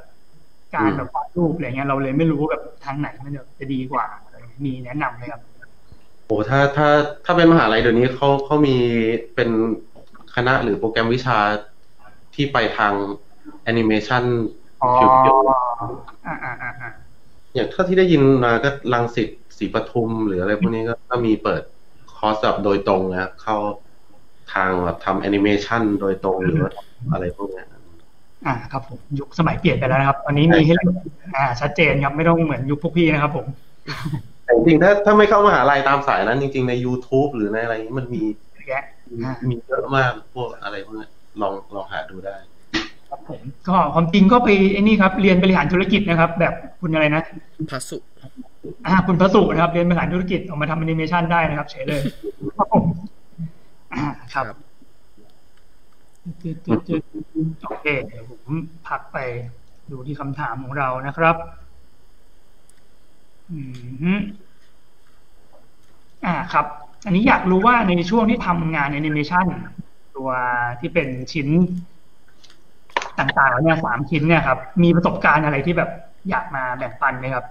[0.75, 5.41] การแบบวาดรูปอะไรเงี้ยเราเลยไม่รู้ว่าแบบทางไหนมันจะจะดีกว่าอะไรเงี้ยมีแนะนำไหมครับ
[6.27, 6.88] โอ้ถ้าถ้า
[7.25, 8.75] ถ้าเป็นมหาลัยเดี๋ยวนี้เขาเขามี
[9.36, 9.50] เป็น
[10.36, 11.38] คณะหรือโปรแกรมวิชา
[12.36, 12.93] ที่ไปทาง
[13.63, 21.61] แอนิเมชันอ๋อ pureอ่าอ่าอ่าอ่าๆอย่างเท่าที่ได้ยินมาก็รังสิตศรีปทุม หรืออะไรพวกนี้ก็ก็มีเปิด
[22.17, 23.55] คอร์สแบบโดยตรงนะเข้า
[24.53, 26.71] ทางแบบทำแอนิเมชันโดยตรงหรือว่า
[27.13, 27.65] อะไรพวกเนี้ย
[28.45, 30.95] อ่าครับผมยุคสมัยเปลี่ยนไปแล้วนะครับตอนนี้มีให้เลือก
[31.38, 33.45] อ่า ชัดเจนครับไม่ต้องเหมือนยุคพวกพี่นะครับผม
[34.45, 38.23] แต่จริงๆถ้าถ้าไม่เข้ามหาลัยตามสายนั้น จริง ๆ ใน YouTube หรือในอะไรนี้มันมี
[38.53, 41.07] เยอะแยะมีอ่ามีเยอะมากพวกอะไรพวกนี้
[41.41, 42.35] ลองลองหาดูได้
[43.11, 47.21] ครับผมก็ความจริงก็ไปไอ้นี่ครับ เรียนบริหารธุรกิจนะครับ แบบคุณอะไรนะ
[47.71, 47.97] พัสุ
[48.87, 52.01] อ่าคุณพระสุนะครับ เรียนบริหารธุรกิจออกมาทำแอนิเมชันได้นะครับเฉยเลย
[52.57, 52.85] ครับผม
[53.93, 54.45] อ่าครับ
[56.43, 58.41] จุดๆๆโอเคเดี๋ยวผม
[58.87, 59.17] พักไป
[59.91, 61.35] ดูที่คำถามของเรานะครับ
[63.51, 63.71] อืม
[64.03, 64.13] ฮึ
[66.25, 66.65] อ่าครับ
[67.05, 69.45] อันนี้อยากรู้ว่าในช่วงที่ทำงานแอนิเมชัน
[70.17, 70.29] ตัว
[70.79, 71.47] ที่เป็นชิ้น
[73.19, 75.89] ต่างๆแล้วเนี่ยสามชิ้นเนี่ยครับ มีประสบการณ์อะไรที่แบบ
[76.29, 77.45] อยากมาแบ่งปันไหมครับ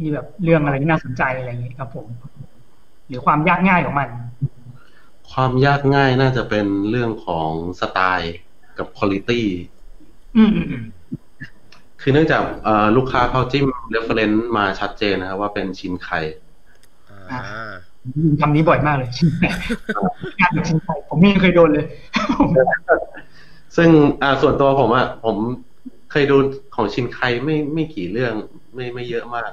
[0.00, 2.06] มีแบบเรื่องอะไรที่น่าสนใจอะไรอย่างนี้ครับผม
[3.08, 4.08] หรือความยากง่ายของมัน
[5.32, 8.34] ความยากง่ายน่าจะเป็นเรื่องของสไตล์
[8.78, 9.42] กับคุณ i t y
[10.36, 10.84] อืมอืมอืม
[12.00, 16.08] คือเนื่องจากเอ่อลูกค้าเขาจิ้ม reference มาชัดเจนนะครับว่าเป็นชินไค
[17.30, 17.40] อ่า
[18.40, 19.56] คำนี้บ่อยมากเลยชิ้นแปด
[20.40, 21.86] งานแบบชิ้นไทยผมยังเคยโดนเลย
[23.76, 23.88] ซึ่ง
[24.22, 25.36] อ่าส่วนตัวผมอะผม
[26.10, 26.36] เคยดู
[26.74, 28.32] ของชินไคไม่ไม่กี่เรื่อง
[28.74, 29.50] ไม่ไม่เยอะมาก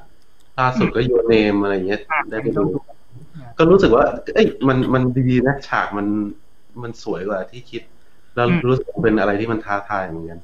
[0.59, 2.63] ล่าสุดก็ยูเนมอะไรเงี้ยอะได้ไปดู
[3.57, 6.07] ก็รู้สึกว่า เอ้ยมันมันดีนะฉากมัน
[6.81, 7.81] มันสวยกว่าที่คิด
[8.35, 10.39] แล้วอืมรู้สึกเป็นอะไรที่มันท้าทายเหมือนกัน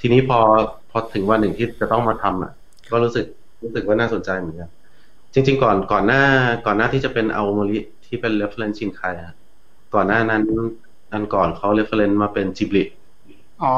[0.00, 0.38] ทีนี้พอ
[0.90, 2.52] พอถึงวันหนึ่งที่จะต้องมาทำอะ
[2.90, 3.26] ก็รู้สึก
[3.62, 4.70] รู้สึกว่าน่าสนใจเหมือนกัน
[5.32, 6.22] จริง ๆ ก่อนก่อนหน้า
[6.66, 9.34] ก่อนหน้าที่จะเป็นเอาโมริที่เป็น reference ชินไคอะ
[9.94, 10.42] ก่อนหน้านั้น
[11.12, 12.84] อันก่อนเขา reference มาเป็นจิบลิ
[13.62, 13.74] อ๋อ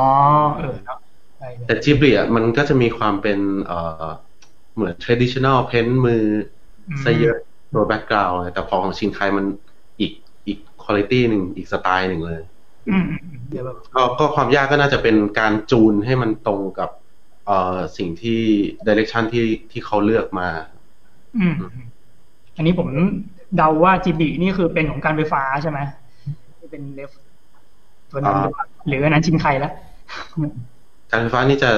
[0.57, 0.99] เออเนาะ
[1.39, 4.07] ใช่เลยแต่จิบลิอะมันก็จะมีความเป็นเอ่อ
[4.75, 6.25] เหมือน traditional เพ้นมือ
[7.05, 7.37] ซะเยอะ
[7.73, 9.47] ตัว background เลยแต่พอของชินไคมัน
[10.01, 10.13] อีก
[10.47, 12.43] อีกคุณ i t y หนึ่งอีกสไตล์หนึ่งเลย
[12.91, 16.91] อืมอืมอืมเดี๋ยวแบบก็ก็ความยากก็น่าจะเป็นการจูนให้มันตรงกับ
[17.47, 18.41] เอ่อสิ่งที่
[18.89, 20.49] direction ที่ที่เขาเลือกมา
[21.39, 21.87] อืมอืม
[22.57, 22.89] อันนี้ผม
[23.57, 25.79] เดาว่าจีบีนี่คือเป็นของการไฟฟ้าใช่ไหม
[26.59, 27.11] ที่เป็นเลฟ
[28.13, 29.73] ตัวนั้นหรือเปล่าหรืออันนั้นชินไคแล้ว
[31.11, 31.71] การไฟฟ้านี่จะ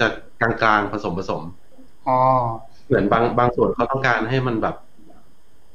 [0.00, 0.06] จะ
[0.40, 1.42] กลางๆผสมผสม
[2.06, 2.18] อ๋อ
[2.86, 4.76] เหมือนบางบางส่วนเขาต้องการให้มันแบบ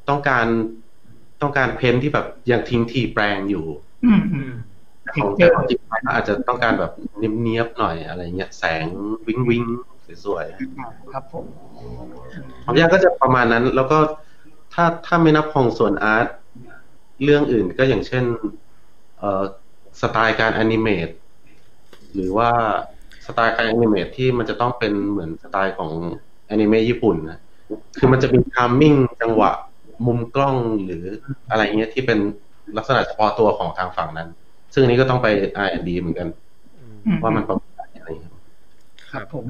[0.09, 0.45] ต้องการ
[1.41, 3.65] ต้องการเพ้นท์ที่แบบยังทิ้งทีแปลงอยู่
[4.05, 4.51] อืมอืม
[5.13, 8.85] ของเจอของจริงๆอาจจะต้องการแบบเนียบๆหน่อยอะไรเงี้ยแสง
[9.27, 9.63] วิงวิง
[10.25, 10.45] สวย
[10.79, 13.97] อ่าครับผมๆความยากก็จะประมาณนั้น แล้วก็
[14.73, 16.27] ถ้าถ้าไม่นับของส่วนอาร์ต
[17.23, 18.23] เรื่องอื่นก็อย่างเช่น
[19.19, 19.43] เอ่อ
[20.01, 21.07] สไตล์การแอนิเมต
[22.13, 22.49] หรือว่า
[23.25, 25.91] สไตล์การ animate ที่มันจะต้องเป็นเหมือนสไตล์ของ
[26.47, 27.39] แอนิเมะญี่ปุ่นนะ
[27.97, 29.51] คือมันจะมี timing จังหวะ
[30.05, 31.03] มุมกล้องหรือ
[31.49, 32.19] อะไรเงี้ยที่เป็น
[32.77, 34.29] ลักษณะเฉพาะตัวของทางฝั่งนั้น
[34.73, 35.27] ซึ่งอันนี้ก็ต้องไป
[35.65, 36.27] R&D เหมือนกัน
[37.05, 38.33] อืมว่ามันประมาณไหนอะไรเงี้ย
[39.11, 39.45] ครับผม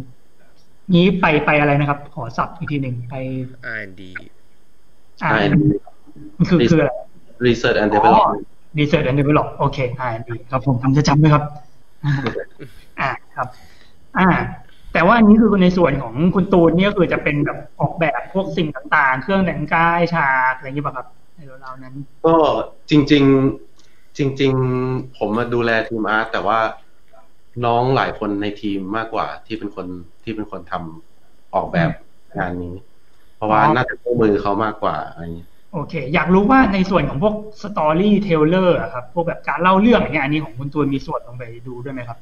[0.95, 3.15] นี้ไปไปอะไรนะครับ ขอศัพท์อีกทีหนึ่งไป
[3.77, 4.01] R&D
[5.23, 5.62] อ่า R&D
[6.38, 6.91] มันคือคืออะไร
[7.45, 11.44] Research and อ๋อ Development Research and Develop โอเค R&D ครับผมทำจะจำด้วยครับ
[13.00, 13.48] อ่าครับ
[14.18, 14.28] อ่า
[14.94, 22.36] แต่ว่าอันนี้คือในส่วนของคุณตูนเนี่ยก็คือจะเป็นแบบออกแบบพวกสิ่งต่างๆ เครื่องแต่งกายฉากอะไรอย่างนี้ป่ะครับในราวๆนั้น ก็
[22.90, 23.24] จริง
[23.72, 24.54] ๆ จริง
[24.86, 26.60] ๆ ผมมาดูแลทีมอาร์ตแต่ว่า
[27.66, 29.88] น้องหลายคนในทีมมากกว่าที่เป็นคน
[30.24, 31.90] ที่เป็นคนทำออกแบบ
[32.38, 32.76] งานนี้
[33.36, 42.18] เพราะว่าอ๋อน่าจะคู่มือเขามากกว่าอะไรอย่างเงี้ย โอเค อยากรู้ว่าในส่วนของพวก storyteller ครับ พวกแบบการเล่าเรื่องอย่างเงี้ยอันนี้ของคุณตูนมีส่วนลงไปดูด้วยไหมครับ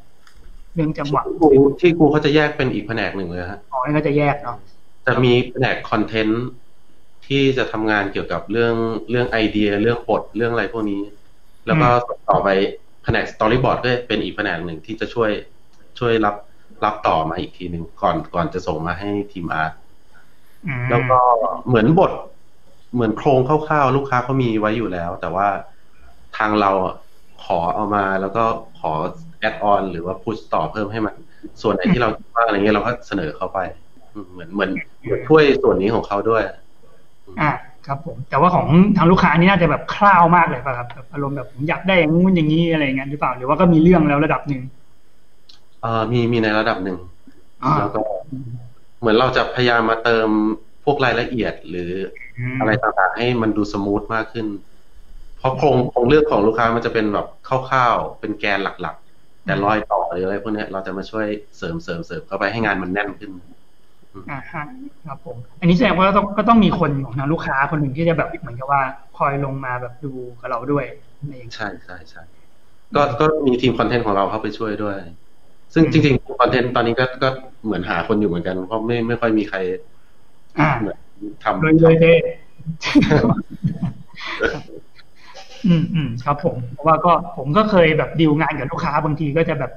[0.76, 1.50] เรื่องจังหวะกู
[1.82, 4.58] ที่กูเขาจะแยกเป็นอีกแผนกหนึ่งเลยฮะอ๋อนี่ก็จะแยกเนาะ
[5.06, 6.43] จะมีแผนก content
[7.28, 8.76] ที่จะทำงานเกี่ยวกับเรื่อง
[9.10, 11.02] เรื่องไอเดีย เรื่องบทเรื่องอะไรพวกนี้
[11.66, 11.88] แล้วก็
[12.30, 12.50] ต่อไป
[13.04, 15.32] แผนก storyboard ก็เป็นอีกแผนกหนึ่งที่จะช่วย
[16.00, 16.36] ช่วยรับ
[16.84, 19.73] รับต่อมาอีกทีหนึ่งก่อนก่อนจะส่งมาให้ทีม art
[20.68, 21.20] อืมแล้วก็
[21.68, 22.12] เหมือนบท
[22.93, 25.47] เหมือนโครงคร่าวๆลูกค้าเขามีไว้อยู่แล้ว แต่ว่า
[26.38, 26.95] ทางเราอะ
[27.45, 28.43] ขอเอามาแล้วก็
[28.79, 28.91] ขอ
[29.39, 31.13] แอดออนหรือว่าพุชต่อเพิ่มให้มัน
[31.62, 33.60] ส่วนไหนที่เราคิดว่าอะไรเงี้ยเราก็เสนอเข้าไป
[34.13, 34.71] อืมเหมือนเหมือน
[35.03, 36.43] เหมือนช่วยส่วนนี้ของเขาด้วย
[37.41, 37.51] อ่า
[37.88, 44.62] ครับผม แต่ว่าของทางลูกค้านี่น่าจะแบบคร่าวมากเลยป่ะครับแบบอารมณ์แบบผมอยากได้อย่างงู้นอย่างนี้อะไรอย่างเงี้ยหรือเปล่าหรือว่าก็มีเรื่องแล้วระดับหนึ่ง
[45.82, 46.97] เอ่อมีมีในระดับหนึ่ง
[47.63, 48.01] อ่าแล้วก็
[48.99, 50.29] เหมือนเราจะพยายามมาเติม
[50.84, 51.91] พวกรายละเอียดหรือ
[52.38, 54.48] มอะไรต่างๆให้มันดูสมูทมากขึ้น
[55.38, 63.32] เพราะโครงโครงเรื่องของลูกค้ามันจะเป็นแบบคร่าวๆเป็นแกนหลักๆ แต่รอยต่อหรืออะไรพวกเนี้ยเราจะมาช่วยเสริมเสริมเสริมเข้าไปให้งานมันแน่นขึ้น
[64.30, 64.63] อ่าฮะ
[65.06, 68.82] ครับผม อันนี้แสดงว่าก็ต้องก็ต้องมีคนของทางลูกค้าคนหนึ่งที่จะแบบเหมือนกับว่า
[69.17, 70.86] คอยลงมาแบบดูกับเราด้วย
[71.19, 72.22] อะไรอย่างเงี้ยใช่ใช่ใช่
[72.96, 74.98] ก็ก็มีทีมคอนเทนต์ของเราเข้าไปช่วยด้วย
[75.74, 77.30] ซึ่งจริงๆคอนเทนต์ตอนนี้ก็ก็
[77.65, 79.92] เหมือนหาคนอยู่เหมือนกันเพราะไม่ไม่ค่อยมีใครอ่าเหมือน
[81.44, 82.13] ทำเลยเลยเท่
[85.68, 89.72] อืมอืมครับ ผมเพราะว่าก็ผมก็เคยแบบดีลงานกับลูกค้าบางทีก็จะแบบ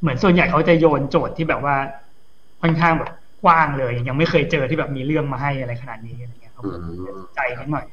[0.00, 1.74] เหมือนส่วนใหญ่เขาจะโยนโจทย์ที่แบบว่า
[2.62, 3.10] ค่อนข้างแบบ
[3.44, 6.80] กว้างเลย ยังไม่เคยเจอที่แบบมีเรื่องมาให้อะไรขนาดนี้อะไรเงี้ยครับอืผม
[7.22, 7.84] มใจนิดหน่อย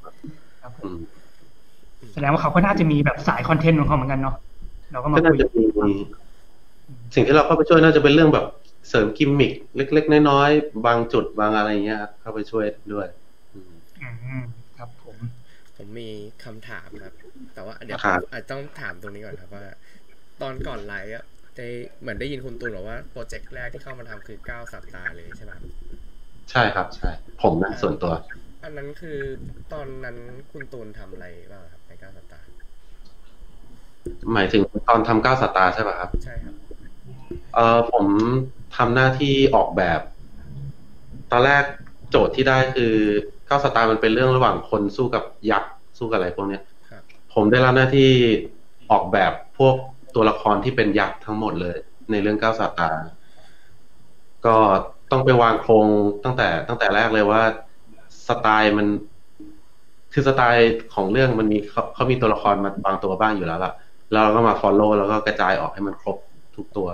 [0.61, 0.99] ครับผมอืม
[2.13, 4.35] แสดงว่าเขาก็น่าจะมีแบบสายคอนเทนต์ของเขาเหมือนกันเนาะ
[4.91, 5.63] เราก็มาก็น่าคุยจะมี
[7.15, 8.45] สิ่งที่เราเข้าไปช่วยน่าจะเป็นเรื่องแบบ
[8.89, 13.07] เสริมกิมมิคเล็ก ๆ น้อยๆ บางจุดบางอะไรเงี้ยครับเข้าไปช่วยด้วย
[13.53, 14.07] อืมอื
[14.39, 14.41] ม
[14.77, 15.17] ครับผม
[15.75, 16.09] ผมมี
[16.45, 17.13] คำถามครับ
[17.53, 19.65] แต่ว่าเดี๋ยวครับอาจต้องถามตรงนี้ก่อนครับว่า
[20.41, 21.25] ตอนก่อนไลฟ์อะ
[21.57, 21.67] ได้
[22.01, 25.65] เหมือนได้ยินคุณตูนบอกว่าโปรเจกต์แรกที่เข้ามาทำคือเก้าสัปดาห์เลยใช่ไหมครับ
[26.51, 27.09] ใช่ครับ ใช่
[27.41, 28.13] ผมนะส่วนตัว
[28.63, 29.19] อันนั้นคือ
[29.73, 30.17] ตอนนั้น
[30.51, 32.47] คุณตูนทำอะไรบ้างครับในเก้าสัปดาห์
[34.33, 36.55] หมายถึงตอนทำก้าวสตาร์ใช่ป่ะครับ ใช่ครับ
[37.55, 38.05] เออผม
[38.75, 39.99] ทำหน้าที่ออกแบบ
[41.31, 41.63] ตอนแรก
[42.09, 42.93] โจทย์ที่ได้คือ
[43.47, 47.03] ก้าวสตาร์มันเป็นเรื่องระหว่างคนสู้กับยักษ์สู้กับอะไรพวกเนี้ยครับ
[47.33, 48.09] ผมได้รับหน้าที่
[48.91, 49.75] ออกแบบพวก
[50.15, 51.77] ตัวละครที่เป็นยักษ์ทั้งหมดเลย
[52.11, 53.07] ในเรื่องก้าวสตาร์
[54.45, 54.55] ก็
[55.11, 55.87] ต้องไปวางโครง
[56.23, 57.41] ตั้งแต่ตั้งแต่แรกเลยว่า
[58.27, 58.87] สไตล์มัน
[60.13, 63.73] คือสไตล์ของเรื่องมันมีเขาเขามีตัวละครมาบางตัวบ้างอยู่แล้วล่ะ
[64.11, 66.17] แล้วเราก็มา follow แล้วก็กระจายออกให้มันครบ
[66.55, 66.87] ทุกตัว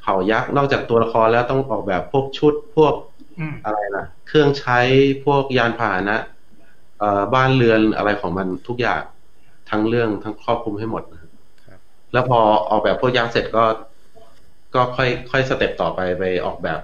[0.00, 2.94] เผ่ายักษ์นอกจากตัวละครแล้วต้องออกแบบพวกชุดพวก
[3.38, 4.78] อืมอะไรนะเครื่องใช้
[5.24, 6.18] พวกยานพาหนะ
[6.98, 9.02] เอ่อบ้านเรือนอะไรของมันทุกอย่าง
[9.70, 11.30] ทั้งเรื่องทั้งครอบคลุมให้หมดนะครับ
[11.66, 11.78] ครับ
[12.12, 12.38] แล้วพอ
[12.70, 13.64] ออกแบบพวกยักษ์เสร็จก็
[14.74, 16.80] ก็ค่อยค่อย step ต่อไปไปออกแบบ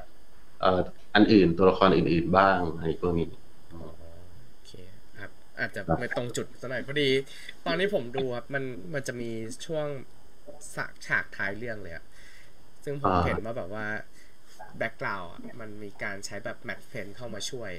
[0.60, 0.80] เอ่อ
[1.14, 3.28] อันอื่นตัวละครอื่น ๆ บ้างอะไรพวกนี้
[3.72, 3.82] อ๋อ
[4.52, 4.72] โอเค
[5.18, 7.08] ครับอาจจะไม่ตรงจุดสักหน่อยพอดี
[7.66, 9.30] ตอนนี้ผมดูครับมันมันจะมี
[9.66, 9.86] ช่วง
[10.74, 12.04] ฉากฉากท้ายเรื่องเลยอะ
[12.86, 13.86] ซึ่งผมอ่าเห็นว่าแบบว่า
[14.78, 17.72] background มันมีการใช้แบบ matte paint เข้ามาช่วย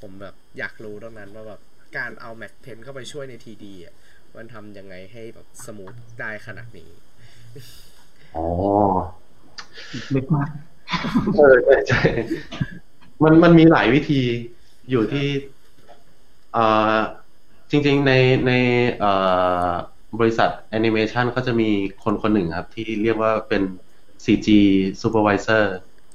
[0.00, 1.60] ผมแบบอยากรู้ตรงนั้นว่าแบบ
[1.98, 3.94] การเอา matte paint เข้าไปช่วยใน3D อะ
[4.36, 6.90] มันทำยังไงให้แบบ smooth ได้ขนาดนี้
[8.34, 8.42] อ๋อ
[10.14, 10.48] ลึกมาก
[11.36, 12.00] เออใช่ใช่
[13.22, 14.20] มันมันมีหลายวิธี
[14.90, 15.26] อยู่ที่
[16.52, 16.98] เอ่อ
[17.70, 18.12] จริง ๆ ใน
[18.46, 18.52] ใน
[18.98, 19.12] เอ่
[19.68, 19.70] อ
[20.18, 21.70] บริษัทแอนิเมชันเขาจะมี
[22.04, 23.62] คนคนหนึ่งครับ ที่เรียกว่าเป็น
[24.24, 24.48] CG
[25.02, 25.64] Supervisor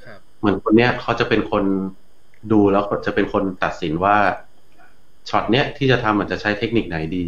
[0.06, 1.64] ครับเหมือนคนเนี้ยเขาจะเป็นคน
[2.52, 4.18] ดูแล้วก็จะเป็นคนตัดสินว่า
[5.30, 7.26] ช็อตเนี้ยที่จะทำมันจะใช้เทคนิคไหนดี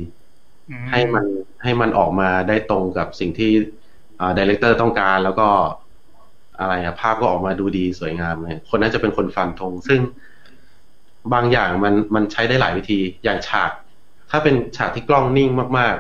[0.70, 1.26] อืให้มัน
[1.64, 3.52] ให้มันออกมาได้ตรงกับสิ่งที่
[4.38, 5.48] ดีเลกเตอร์ต้องการแล้วก็
[6.60, 10.00] อะไรอะภาพก็ออกมาดูดีสวยงามเลยคนนั้นจะเป็นคนฟันธงซึ่ง
[11.34, 13.72] บางอย่างมันมันใช้ได้หลายวิธีอย่างฉาก
[14.32, 15.96] ถ้าเป็นฉากที่กล้องนิ่งมาก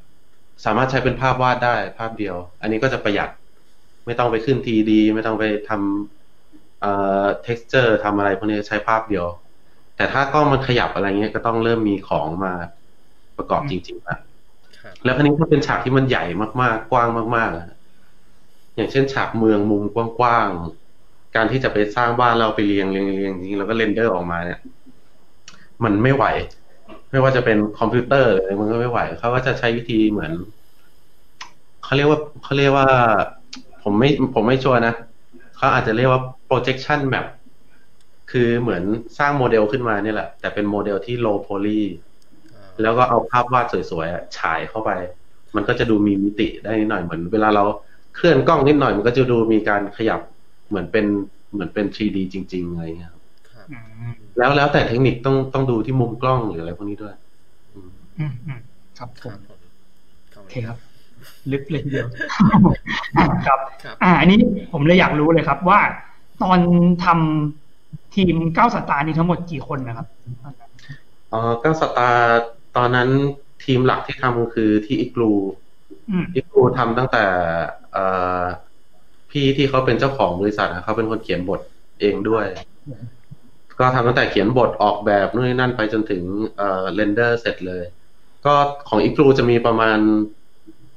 [0.00, 3.28] ๆ สามารถใช้เป็นภาพวาดได้ภาพเดียว อันนี้ก็จะประหยัด
[4.08, 6.92] ไม่ต้องไปขึ้น3D ไม่ต้องไปทำเอ่
[7.22, 9.26] อ texture ทำอะไรพวกนี้ใช้ภาพเดียว
[9.96, 12.52] แต่ถ้ากล้องมันขยับอะไรเงี้ยก็ต้องเริ่มมีของมา
[13.36, 14.16] ประกอบจริงๆละ
[14.80, 16.24] ครับแล้วคราวนี้ถ้าเป็นฉากที่มันใหญ่
[16.62, 17.66] มากๆ กว้างมากๆอะ
[18.76, 24.60] อย่างเช่นฉากเมืองมุมกว้างๆ การที่จะไปสร้างบ้านเราไปเรียงเรียงเรียงจริงๆแล้วก็ render ออกมาเนี่ย
[25.84, 26.24] มันไม่ไหว
[27.10, 30.32] ไม่ว่าจะเป็นคอมพิวเตอร์หรืออะไรมันก็ไม่ไหวเขาก็จะใช้วิธีเหมือน
[31.84, 32.88] เขาเรียกว่าเขาเรียกว่า
[33.88, 34.94] ผมไม่ผมไม่ชัวร์นะ
[35.56, 37.26] เขาอาจจะเรียกว่า projection map
[38.30, 38.82] คือเหมือน
[39.18, 41.80] สร้างโมเดลขึ้นมาเนี่ยแหละ แต่เป็นโมเดลที่ low poly
[42.54, 44.90] อ่าแล้วก็เอาภาพวาดสวยๆอะฉายเข้าไป
[45.56, 47.64] มันก็จะดูมีมิติได้นิดหน่อยเหมือน เวลาเรา
[48.16, 50.20] เคลื่อนกล้องนิดหน่อย มันก็จะดูมีการขยับ
[50.68, 51.06] เหมือนเป็น
[51.52, 53.78] เหมือนเป็น 3D จริงๆอะไรเงี้ยครับครับอื
[54.12, 57.14] มแล้วแล้วแต่เทคนิคต้องต้องดูที่มุมกล้องหรืออะไรพวกนี้ด้วย
[57.74, 58.60] อืมอืมอืม
[58.96, 59.60] ครับผครัมบผม
[60.30, 60.78] เข้าโอมาเคครับ
[61.52, 62.08] ลึกเลยทีเดียว
[63.16, 64.38] อ่าครับครับอ่าอันนี้
[64.72, 65.80] ผมเลยอยากรู้เลยครับ ว่า
[66.42, 66.58] ตอน
[67.04, 70.06] ทำทีมเก้าสตาร์นี่ทั้งหมดกี่คนนะครับ
[71.30, 72.40] เอ่อก็สตาร์
[72.76, 73.08] ตอนนั้น
[73.64, 75.32] ทีมหลักที่ทำคือที่อีกลู
[76.10, 77.24] อืมอีกลูทำตั้งแต่
[77.92, 78.04] เอ่
[78.40, 78.42] อ
[79.30, 81.60] พี่ที่เขาเป็นเจ้าของบริษัทอะเขาเป็นคนเขียนบท
[82.00, 82.46] เองด้วย
[83.80, 86.22] ก็ทำตั้งแต่เขียนบทออกแบบนู่นนนั่นไปจนถึง
[86.56, 87.84] เอ่อเรนเดอร์เสร็จเลย
[88.46, 88.54] ก็
[88.88, 89.98] ของอีกลูจะมีประมาณ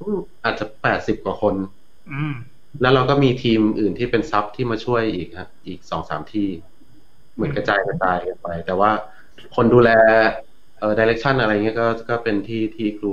[0.02, 1.56] อืมอาจจะแปดสิบกว่าคน
[2.12, 2.34] อืม
[2.82, 6.48] แล้วเราก็มีทีมอื่นที่เป็นซับที่มาช่วยอีกฮะอีกสองสามที่
[7.36, 8.92] เหมือนกระจายกระจายกันไป แต่ว่า
[9.56, 9.90] คนดูแล
[10.80, 13.12] เอ่อดิเรกชันอะไรเงี้ยก็ก็เป็นที่ที่ครู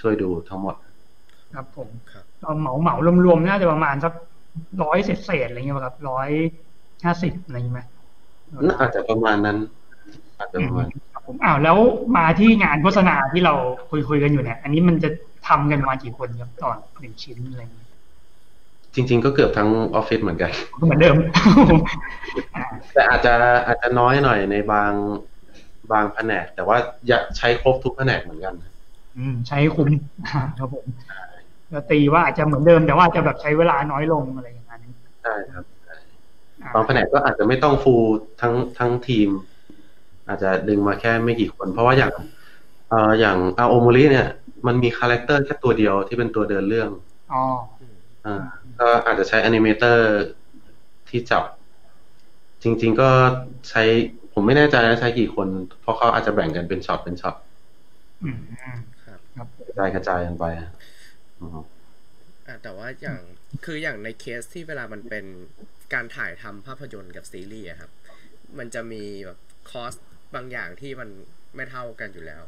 [0.00, 0.74] ช่วยดูทั้งหมด
[1.54, 4.12] ครับผมครับเราเหมาเหมารวมๆน่าจะประมาณสัก
[4.82, 6.28] ร้อยเศษเศษๆอะไรเงี้ยป่ะครับร้อย
[7.04, 7.80] ห้าสิบอะไรอย่างงี้ไหม
[8.62, 9.58] น่าอาจจะประมาณนั้น
[10.38, 11.76] อาจจะประมาณครับผมอ้าวแล้ว
[12.16, 13.54] มาที่งานโฆษณาที่เรา
[13.90, 15.08] คุยคุยๆกันอยู่เนี่ย อันนี้มันจะ
[15.48, 17.88] ทำกันประมาณกี่คนครับต่อหนึ่งชิ้นอะไรอย่างเงี้ย
[18.94, 20.50] จริง ๆ ก็เกือบทั้งออฟฟิศเหมือนกัน
[20.80, 21.16] ก็เหมือนเดิม
[22.56, 23.32] อ่าแต่อาจจะ
[23.66, 24.92] อาจจะน้อยหน่อยในบาง
[25.92, 26.76] บางแผนก แต่ว่า
[27.08, 28.54] อยากใช้ครบทุกแผนกเหมือนกัน
[29.16, 29.88] อืม ใช้คุ้ม
[30.58, 30.86] ครับผม
[31.72, 34.80] ก็ตีว่าอาจจะเหมือนเดิม แต่ว่าอาจจะแบบใช้เวลาน้อยลงอะไรอย่างนั้น
[35.22, 35.64] ใช่ครับ
[36.62, 38.02] อ่าบางแผนกก็อาจจะไม่ต้อง full
[38.40, 39.28] ทั้งทั้งทีม
[40.28, 42.12] อาจจะดึงมาแค่ไม่กี่คน เพราะว่าอย่าง
[42.88, 44.28] เอ่ออย่างอาโอมูริเนี่ย
[44.66, 46.90] มันมี character แค่ตัวเดียวที่เป็นตัวเดินเรื่อง
[47.32, 47.42] อ๋อ
[47.80, 47.96] อืม
[48.26, 48.44] อ่า
[48.78, 50.04] ก็อาจจะใช้ animator
[51.08, 51.44] ที่จับ
[52.62, 53.10] จริง ๆ ก็
[53.68, 53.82] ใช้
[54.32, 55.48] ผมไม่แน่ใจนะใช้กี่คน
[55.80, 57.34] เพราะเขาอาจจะแบ่งกันเป็นช็อตเป็นช็อต
[58.22, 58.38] อืม
[59.04, 60.44] ครับครับกระจายกระจายกันไป
[61.40, 61.58] อืม
[62.46, 63.20] อะแต่ว่าอย่าง
[63.64, 65.24] คืออย่างในเคสที่เวลามันเป็น
[65.94, 67.90] การถ่ายทำภาพยนตร์กับซีรีส์อะครับ
[68.58, 69.38] มันจะมีแบบ
[69.70, 69.94] cost
[70.34, 71.08] บางอย่างที่มัน
[71.56, 72.42] ไม่เท่ากันอยู่แล้ว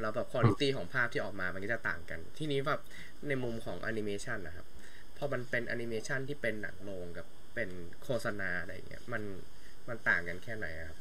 [0.00, 2.80] แล้วแบบคุณภาพของภาพที่ออกมามันก็จะต่างกัน ที่นี้แบบ
[3.28, 4.66] ในมุมของแอนิเมชันนะครับ
[5.16, 7.70] พอมันเป็นแอนิเมชันที่เป็นหนังโรงกับเป็น
[8.02, 9.22] โฆษณาอะไรอย่างเงี้ยมัน
[9.88, 10.98] มันต่างกันแค่ไหนอะครับ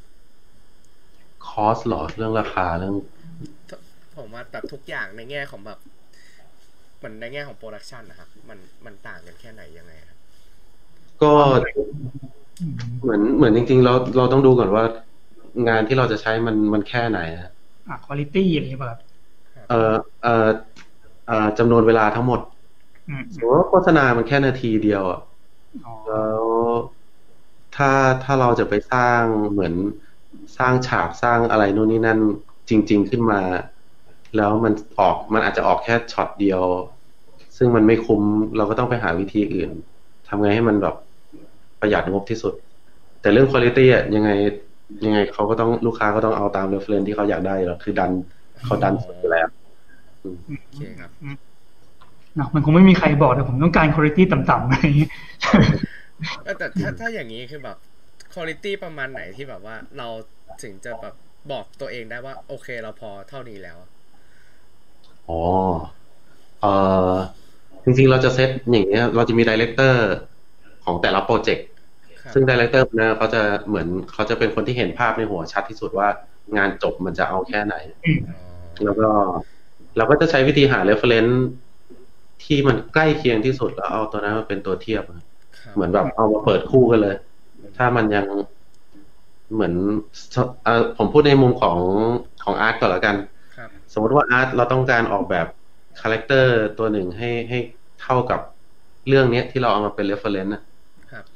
[1.45, 2.95] cost หรอเรื่องราคาเรื่อง
[4.15, 5.79] ผมว่าแบบทุกอย่างในแง่ของแบบ
[6.97, 10.19] เหมือนในแง่ของ production นะครับ มันมันต่างกันแค่ไหนยังไงครับ
[11.21, 11.59] ก็อืม
[13.01, 14.83] เหมือนเหมือนจริง ๆ เราเราต้องดูก่อนว่า
[15.67, 17.51] งานที่เราจะใช้มันมันแค่ไหนฮะ
[17.87, 18.93] อ่าคุณภาพอะไรอย่างเงี้ยป่ะค
[19.57, 20.47] รับเอ่อเอ่อ
[21.27, 22.39] เอ่อจำนวนเวลาทั้งหมด
[23.07, 25.19] อืมสมมติว่าโฆษณามันแค่นาทีเดียวอะ
[25.85, 26.45] อ๋อแล้ว
[27.75, 27.91] ถ้า
[28.23, 29.73] ถ้าเราจะไปสร้างเหมือน
[30.57, 32.19] สร้างฉากสร้างอะไรนู่นนี่นั่น
[32.69, 33.41] จริง ๆขึ้นมา
[34.37, 36.61] แล้วมันออกมันอาจจะออกแค่ช็อตเดียว
[37.57, 38.23] ซึ่งมันไม่คุ้ม
[38.57, 39.69] เราก็ต้องไปหาวิธีอื่น
[40.27, 40.95] ทำไงให้มันแบบ
[41.79, 42.53] ประหยัดงบที่สุด
[43.21, 44.29] แต่เรื่องคุณภาพอะยังไง
[45.05, 48.11] ยังไงเขาก็ต้องลูกค้าก็ต้องเอาตาม reference ที่เขาอยากได้อยู่แล้วคือดัน
[48.65, 49.47] เขาดันสุดอยู่แล้ว
[50.23, 51.35] อืมโอเคครับอืม
[52.35, 55.11] เนาะมันคงไม่มีใครบอกแต่ผมต้องการคุณภาพต่ำๆอะไรอย่างเงี้ย
[56.43, 57.77] เออแต่ถ้าถ้าอย่างนี้คือแบบ
[58.33, 60.07] คุณภาพประมาณไหนที่แบบว่า เรา
[60.63, 61.15] ถึงจะแบบ
[61.51, 63.89] บอกตัวเองได้ว่า โอเคเราพอเท่านี้แล้วอะ
[65.29, 65.41] อ๋อ
[66.61, 66.65] เอ
[67.13, 67.15] อ
[67.83, 70.09] จริงๆเราจะเซตอย่างเงี้ย เราจะมี director
[70.85, 71.70] ของแต่ละโปรเจกต์ครับ
[72.33, 76.07] ซึ่ง director เนี่ยเขาจะเหมือนเขาจะเป็นคนที่เห็นภาพในหัวชัดที่สุดว่า
[76.57, 77.75] งานจบมันจะเอาแค่ไหน
[78.27, 78.37] อ๋อ
[78.83, 79.09] แล้วก็
[79.97, 81.35] เราก็จะใช้วิธีหา reference
[82.43, 85.09] ที่มันใกล้เคียงที่สุดแล้วเอาตัวนั้นมาเป็นตัวเทียบค
[85.65, 87.15] รับเหมือนแบบเอามาเปิดคู่กันเลย
[87.77, 88.25] ถ้ามันยัง
[89.53, 89.73] เหมือน
[90.63, 91.77] เอ่อผมพูดในมุมของ
[92.43, 93.15] ของ art ก่อนละกัน
[93.55, 95.47] ครับสมมติว่า art เราต้องการออกแบบ
[96.01, 97.59] character ตัวหนึ่งให้ให้
[98.01, 98.39] เท่ากับ
[99.07, 100.70] เรื่องเนี้ยที่เราเอามาเป็น reference นะครับ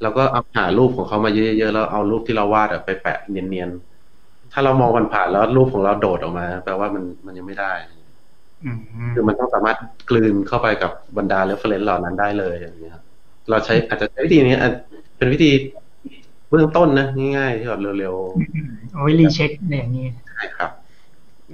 [0.01, 7.73] เราก็เอาหารูปของเขามาเยอะๆแล้วเอารูปที่เราวาดอะไปแปะเนียนๆ ถ้าเรามองมันผ่านแล้วรูปของเราโดดออกมา แปลว่ามันมันยังไม่ได้
[8.63, 9.77] อืมคือมันต้องสามารถ
[10.09, 13.03] กลืนเข้าไปกับบรรดา reference เหล่านั้นได้เลยอย่างเงี้ยครับ
[13.49, 14.73] เราใช้อาจจะใช้วิธีนี้อาจ
[15.17, 15.51] เป็นวิธี
[16.49, 17.07] เบื้องต้นนะ
[17.37, 20.71] ง่ายๆที่แบบเร็วอืมอืมเอาไว้ recheck อะไรอย่างนี้ๆใช่ครับ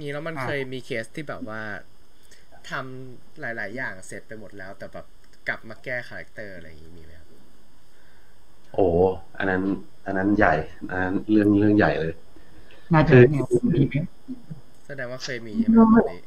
[0.00, 1.62] นี่แล้วมันอ่าเคยมีเคสที่แบบว่า
[2.70, 5.06] ทำหลาย ๆ อย่างเสร็จไปหมดแล้ว แต่แบบ
[5.48, 7.11] กลับมาแก้ character อะไรอย่างนี้มีไหมครับ
[8.74, 8.86] โอ้
[9.38, 9.62] อันนั้น
[10.06, 10.54] อันนั้นใหญ่
[10.90, 12.12] อันนั้นเรื่องเรื่องใหญ่เลย
[12.94, 13.42] น่าจะคือเนี่ย
[13.74, 13.94] มีไหม
[14.86, 16.20] แสดงว่าเคยมีใช่ไหมครับแบบนี้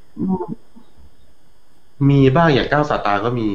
[2.09, 3.49] มีบ้างอย่างเก้าศาสตราก็มี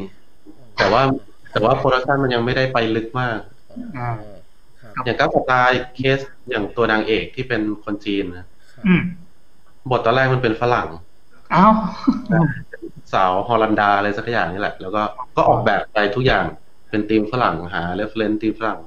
[0.77, 1.03] แต่ว่า
[1.51, 3.39] แต่ว่า production มันยังไม่ได้ไปลึกมาก
[3.99, 4.11] อ่า
[4.81, 9.03] ครับครับอย่างเก้าศาสตราเคสอย่างตัวนางเอกที่เป็นคนจีนนะครับอืม
[9.91, 10.89] บทตอนแรกมันเป็นฝรั่ง
[11.53, 11.67] เอ้า
[13.13, 15.03] สาวฮอลันดาอะไรสักอย่างนี่แหละ แล้วก็
[15.37, 16.45] ก็ออกแบบไปทุกอย่าง
[16.91, 18.81] เป็นธีมฝรั่งหา reference ธีมฝรั่ง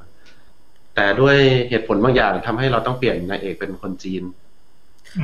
[0.96, 1.36] แต่ด้วย
[1.70, 4.24] เหตุผลบางอย่างทำให้เราต้องเปลี่ยนนางเอกเป็นคนจีน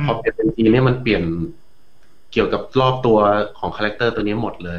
[0.06, 1.22] พอเปลี่ยนเป็นจีนเนี่ยมันเปลี่ยน
[2.32, 3.18] เกี่ยวกับรอบตัว
[3.58, 4.70] ของ character ตัวนี้หมดเล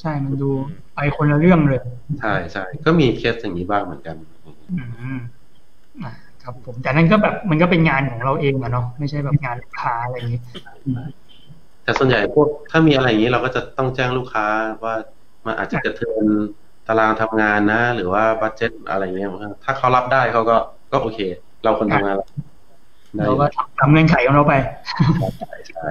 [0.00, 0.50] ใช่มันดู
[0.94, 1.80] ไปคนละเรื่องเลย
[2.20, 4.16] ใช่ใช่ก็มีเคสอย่างนี้บ้างเหมือนกัน
[4.70, 4.76] อื
[5.16, 5.18] ม
[6.02, 10.40] อะครับผมแต่นั่นก็แบบมันก็เป็นงานของเราเองอะเนาะไม่ใช่แบบงานลูกค้าอะไรอย่างนี้
[11.84, 14.46] แต่ส่วนใหญ่พวกถ้ามีอะไรอย่างนี้เราก็จะต้องแจ้งลูกค้า
[14.84, 14.94] ว่า
[15.46, 16.24] มันอาจจะกระเทือน
[16.86, 19.30] ตารางทำงานนะ หรือว่า budget อะไรเงี้ย
[19.64, 20.56] ถ้าเขารับได้เขาก็
[20.92, 21.18] ก็โอเค
[21.64, 23.46] เราคนทำงานได้เราก็
[23.78, 24.54] ทำเงื่อนไขของเราไป
[25.68, 25.86] ใช่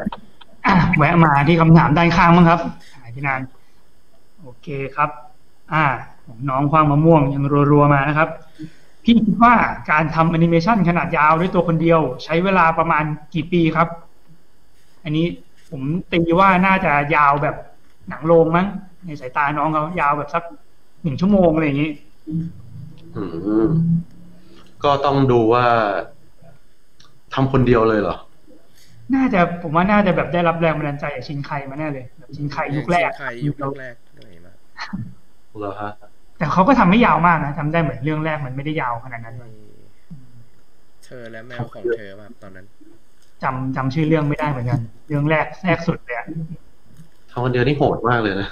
[0.65, 2.59] อะแวะมาที่คำถามด้านข้างบ้างครับ
[2.95, 3.41] หายพี่นาน
[4.41, 5.09] โอเคครับ
[5.73, 5.83] อ่า
[6.25, 8.29] ของน้องความมะม่วงยังรัวๆมานะครับ
[9.03, 9.53] พี่คิดว่า
[9.91, 13.03] การทำแอนิเมชันขนาดยาวด้วยตัวคนเดียว ใช้เวลาประมาณ
[13.33, 13.87] กี่ปีครับ
[15.03, 15.25] อันนี้
[15.69, 15.81] ผม
[16.13, 17.55] ตีว่าน่าจะยาวแบบ
[18.09, 18.67] หนังโรงมั้ง
[19.05, 20.43] ในสายตาน้องเขายาวแบบสัก
[21.03, 21.91] หนึ่งชั่วโมงอะไรอย่างนี้
[23.15, 23.23] อื
[23.65, 23.69] ม
[24.83, 25.65] ก็ต้องดูว่า
[27.33, 28.17] ทำคนเดียวเลยเหรอ
[29.15, 34.57] น่าจะผมว่าน่าจะแบบได้รับแรงบันดาลใจจากชินไคมาแน่เลยแบบชินไคยุคแรกใครยุคแรกๆอะไรมาก
[35.59, 35.91] เหรอฮะ
[36.37, 39.35] แต่เขาก็ทำไม่ยาวมากนะทำได้เหมือนเรื่องแรกมันไม่ได้ยาวขนาดนั้น
[41.05, 42.65] เธอและแมวของเธอแบบตอนนั้น
[43.43, 46.27] จำจำชื่อเรื่องไม่ได้เหมือนกัน เรื่องแรกแรกสุดเลยอะ
[47.31, 48.49] ทำคนเดียวนี่โหดมากเลยนะ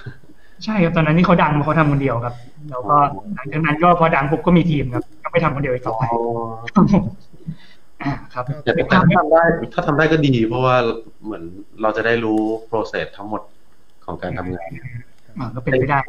[0.65, 2.35] ใช่ครับตอนนั้นที่เขาดังเขาทำคนเดียวครับ
[2.71, 2.95] แล้วก็
[3.35, 6.03] หลังจากนั้นก็พอดังปุ๊บก็มีทีมครับก็ไปทำคนเดียวอีกต่อไป
[8.01, 9.43] อ่าครับก็แต่ถ้าทำได้
[9.73, 10.75] ถ้าทำได้ก็ดี เพราะว่า
[11.23, 11.43] เหมือน
[11.81, 13.41] เราจะได้รู้ process ทั้งหมด
[14.05, 14.69] ของการทำงาน
[15.39, 15.99] อ่าก็เป็นไปได้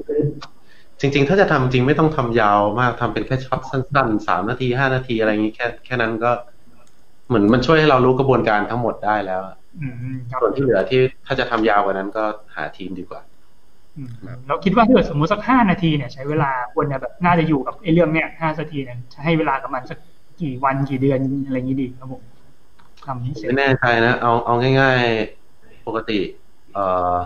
[1.00, 6.30] จริง ๆ ถ้าจะทำจริงไม่ต้องทำยาวมากทำเป็นแค่ช็อตสั้นๆสามนาทีห้านาทีอะไรอย่างนี้แค่แค่นั้นก็
[7.28, 9.40] เหมือนมันช่วยให้เรารู้กระบวนการทั้งหมดได้แล้ว
[9.82, 9.94] อืม
[10.30, 12.24] ครับส่วนที่เหลือที่ถ้าจะทำยาวกว่านั้นก็
[12.56, 13.31] หาทีมดีกว่าอืม
[14.48, 19.98] เราคิดว่าถ้าเกิดสมมุติสักห้านาทีเนี่ย ใช้เวลาควรจะแบบน่าจะอยู่กับไอ้เรื่องเนี้ยห้านาทีเนี่ยจะให้เวลากับมันสัก
[20.40, 22.22] กี่วันกี่เดือนอะไรอย่างนี้ดีครับผม
[23.06, 25.00] ทำให้เสร็จไม่แน่ใจนะเอาเอาง่าย
[25.44, 26.20] ๆปกติ
[26.74, 27.16] เอ่อ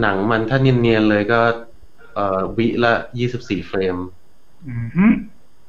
[0.00, 1.40] หนังมันถ้าเนียนๆเลยก็
[2.14, 3.96] เอ่อวิละยี่สิบสี่เฟรม
[4.68, 5.06] อืมฮึ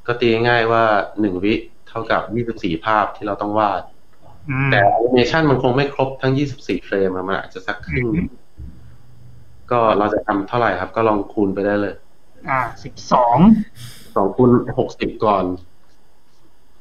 [0.07, 0.83] ก็ตีง่ายๆว่า
[1.19, 1.53] หนึ่งวิ
[1.89, 3.81] เท่ากับยี่สิบสี่ภาพที่เราต้องวาด
[4.49, 8.07] อืมแต่แอนิเมชันมันคงไม่ครบทั้งยี่สิบสี่เฟรมอะมันอาจจะสักครึ่ง
[9.71, 11.95] ก็เราจะทำเท่าไหร่ครับ ก็ลองคูณไปได้เลย
[12.49, 13.37] อ่าสิบสอง
[14.15, 15.43] สองคูณหกสิบก่อน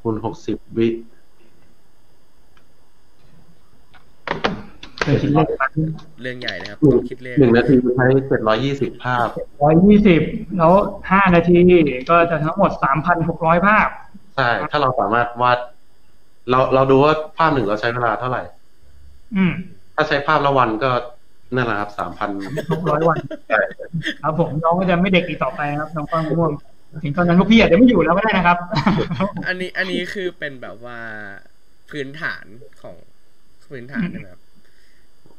[0.00, 0.88] คูณหกสิบวิ
[5.02, 5.72] เคยคิดเลขมัน
[6.22, 9.26] เรื่องใหญ่นะครับหนึ่งต้องคิดเลขหนึ่งนาทีใช้เจ็ดร้อยี่สิบภาพ
[9.62, 10.22] ร้อยยี่สิบ
[10.58, 10.72] แล้ว
[11.10, 11.58] ห้านาที
[12.10, 13.88] ก็จะทั้งหมดสามพันหกร้อยภาพ
[14.36, 15.58] ใช่ ถ้าเราสามารถวาด
[16.50, 18.42] เราเราดูว่าภาพหนึ่งเราใช้เวลาเท่าไหร่
[19.36, 19.52] อืม
[19.94, 20.90] ถ้าใช้ภาพละวันก็
[21.54, 22.30] นั่นแหละครับสามพัน
[22.72, 23.18] หกร้อยวัน
[24.22, 26.50] ครับผมน้องก็จะไม่เด็กอีกต่อไปนะครับน้องฟังม่วง
[27.02, 28.58] ถึงตอนนั้นพวกพี่อาจจะไม่อยู่แล้วก็ได้นะครับ
[29.46, 30.98] อันนี้อันนี้คือเป็นแบบว่า
[31.90, 32.44] พื้นฐาน
[32.82, 32.96] ของ
[33.70, 34.40] พื้นฐานนะครับ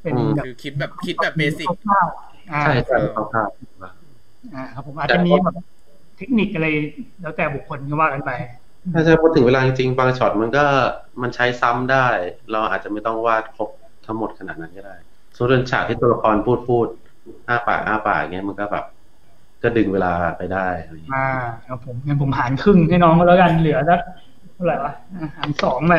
[0.03, 2.97] เป็นแบบคือคิดแบบคิดแบบเบสิกคร่าวๆอ่าใช่ใช่
[3.33, 3.49] คร่าว
[4.55, 5.55] อ่าครับผมอาจจะมีแบบ
[6.17, 6.67] เทคนิคอะไร
[7.21, 10.65] แล้วแต่บุคคลก็ว่ากันไปๆถ้าจะพูดถึงเวลาจริงๆบางช็อตมันก็
[11.21, 12.07] มันใช้ซ้ำได้
[12.51, 13.69] เราอาจจะไม่ต้องวาดครบ
[14.05, 14.95] ทั้งหมดขนาดนั้นก็ได้
[15.35, 16.87] สมมติเป็นฉากที่ตัวละครพูดพูด
[17.47, 18.85] อ้าปากอ้าปากอย่างเงี้ยมันก็แบบ
[19.63, 21.27] ก็ดึงเวลาไปได้อะไรอย่างเงี้ยอ่า
[21.67, 23.99] ครับผมงั้นผมหารครึ่งให้น้องก็แล้วกันเหลือสัก
[24.53, 25.95] เท่าไหร่วะอ่าหารสองไป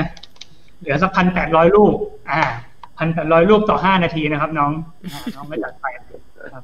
[0.81, 1.95] เหลือสักพันแปดร้อยรูป
[2.31, 2.43] อ่า
[2.99, 4.73] พันแปดร้อยรูปต่อห้านาทีนะครับ น้อง
[5.13, 5.87] อ่าน้องก็จัดไป
[6.55, 6.63] ครับ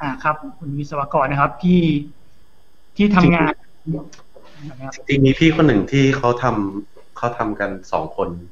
[0.00, 1.80] อ่าครับ คุณวิศวกรนะครับ ที่
[2.96, 3.52] ที่ทำงาน
[4.70, 8.48] นะครับจริงๆมีพี่คนหนึ่งที่เขาทำเขาทำกันสองคนอืม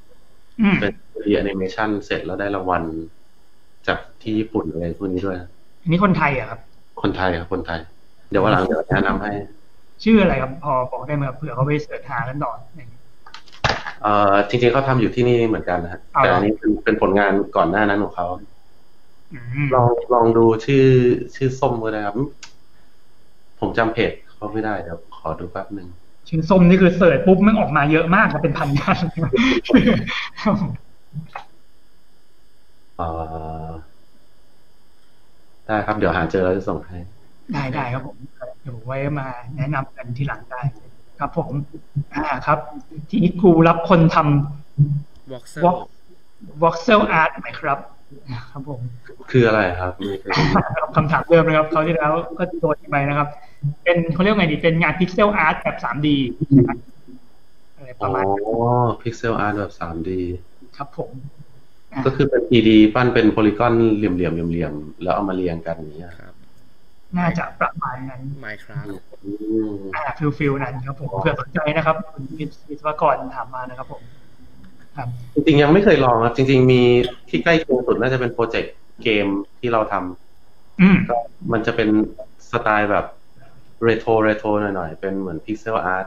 [0.80, 0.92] เป็น
[1.24, 2.82] รีแอนิเมชันเสร็จแล้วได้รางวัล
[3.86, 5.36] จากที่ญี่ปุ่นอะไรพวกนี้ด้วย
[5.82, 6.60] อันนี้คนไทยอะครับ
[7.02, 7.80] คนไทยครับคนไทย
[8.30, 9.32] เดี๋ยววันหลังเดี๋ยวแนะนำให้
[10.04, 12.52] ชื่ออะไรครับพอบอกได้ไหมครับเผื่อเขาไปเสิร์ชหากันต่อ
[14.02, 18.26] เอ่อจริงๆเขาทำอยู่ที่นี่เหมือนกันนะฮะเอาเหรอแต่อันนี้เป็นเป็นผลงานก่อนหน้านั้นของเขา
[19.32, 20.86] อืมลองลองดูชื่อ
[21.36, 22.16] ชื่อส้มก็ได้ครับ
[23.60, 25.88] ผมจำเพจเขาไม่ได้เดี๋ยวขอดูแป๊บหนึ่ง
[26.28, 28.96] ชื่อส้มนี่คือ search ปุ๊บมันออกมาเยอะมากครับเป็นพันกัน
[32.96, 33.08] เอ่
[33.66, 33.68] อ
[35.66, 36.98] ได้ครับเดี๋ยวหาเจอแล้วจะส่งให้
[37.52, 38.16] ได้ได้ครับผม
[38.60, 39.26] เดี๋ยวไว้มา
[39.56, 40.60] แนะนำกันทีหลังได้
[41.18, 41.48] ครับผม
[42.14, 42.58] อ่าครับ
[43.10, 45.86] ทีนี้ครูรับคนทำวอล์กเซอ Walk ร์
[46.62, 47.78] voxel art ไหมครับ
[48.50, 48.80] ครับผม
[49.30, 50.58] คืออะไรครับไม่เคยได้ยิน
[50.96, 53.28] คำถามเดิมเลยครับคราวที่แล้วก็โดนไปนะครับ
[53.84, 56.06] เป็นเขาเรียกว่าไงดีเป็นงาน pixel art แบบ 3D
[56.56, 56.78] นะครับ
[57.76, 58.46] อะไรปอ๋อระมาณนั้น
[59.00, 60.08] pixel art แบบ 3D
[60.76, 61.10] ครับผม
[61.94, 66.34] อะก็คือเป็น 2D ปั้นเป็น polygon เหลี่ยมๆเหลี่ยมๆแล้วเอามาเรียงกันอย่างเงี้ยครับ
[67.18, 68.92] น่าจะประมาณนั้น Minecraft
[69.24, 69.30] อื
[69.72, 74.02] มอ่าฟิล feel นั้นครับผมเผื่อสนใจนะครับคุณวิศวกรถามมานะครับผม
[74.98, 76.82] ครับจริงๆยังไม่เคยลองครับ จริง ๆ มี
[77.28, 79.26] ที่ใกล้เคียงสุดน่าจะเป็นโปรเจกต์เกม
[79.60, 81.16] ที่เราทำอืมก็
[81.52, 81.88] มันจะเป็น
[82.50, 83.04] สไตล์แบบ
[83.84, 86.06] retro retro หน่อยๆ เป็นเหมือน pixel art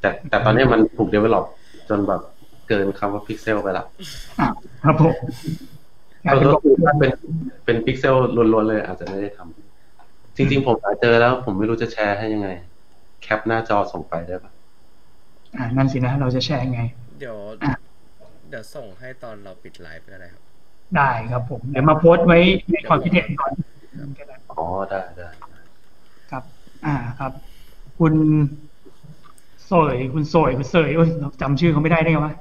[0.00, 1.44] แต่แต่ตอนนี้มันถูก develop
[1.88, 2.20] จนแบบ
[2.68, 3.84] เกินคำว่าพิกเซลไปละ
[4.84, 5.14] ครับผม
[6.24, 7.10] กลายเป็นก็คือถ้าเป็น
[7.64, 8.14] เป็นพิกเซล
[8.52, 12.48] ล้วนๆเลย อาจจะไม่ได้ทำจริง ๆ ผมหาเจอแล้ว ผมไม่รู้จะแชร์ให้ยังไง
[13.22, 14.52] cap หน้าจอส่งไปได้ปะ
[15.56, 16.80] อ่านั่นสินะเราจะแชร์ยังไง
[17.18, 17.72] เดี๋ยวอะ
[18.52, 20.42] เดี๋ยวส่งให้ตอนเราปิดไลฟ์ก็ได้ครับ
[20.96, 22.38] ได้ครับผม เดี๋ยวมาโพสต์ไว้
[22.70, 23.52] ในความคิดเห็นก่อน
[24.18, 25.28] ก็ได้อ๋อได้ได้
[26.30, 26.42] ครับ
[26.86, 27.32] อ่าครับ
[27.98, 28.14] คุณ
[29.66, 32.34] โสยคุณโสยคุณเสยโอ้ยเราจำชื่อเขาไม่ได้ได้ไงวะ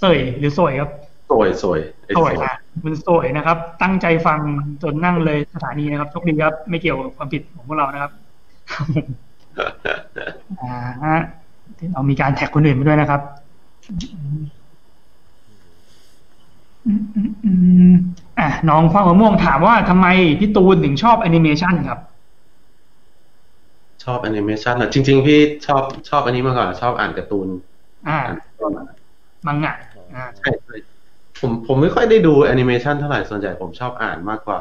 [0.00, 0.90] เสยหรือโสยครับ
[1.30, 4.38] สวยสวยไอ้โสสยวยอะคุณโสยนะครับ ตั้งใจฟัง
[4.82, 8.12] จนนั่งเลยสถานีนะครับโชคดีครับ ไม่เกี่ยวกับความผิดของพวกเรานะครับ
[10.60, 10.74] อ่า
[11.04, 11.18] ฮะ
[11.92, 13.20] เรามีการ tag คนอื่นไปด้วยนะครับ
[16.86, 17.50] อืมอืมอื
[17.92, 17.94] ม
[18.38, 20.06] อะน้องฟังมะม่วงถามว่าทำไม
[20.38, 21.98] พี่ตูนถึงชอบแอนิเมชันครับ
[24.04, 27.48] ชอบแอนิเมชันอะจริง ๆ พี่ชอบชอบอันนี้มาก่อนชอบอ่านการ์ตูน
[28.08, 28.84] อ่าอ่านการ์ตูนมา
[29.46, 29.74] มังงะ
[30.14, 30.76] อ่าใช่ใช่
[31.40, 34.60] ผมผมไม่ค่อยได้ดูแอนิเมชันเท่าไหร่ส่วนใหญ่ผมชอบอ่านมากกว่า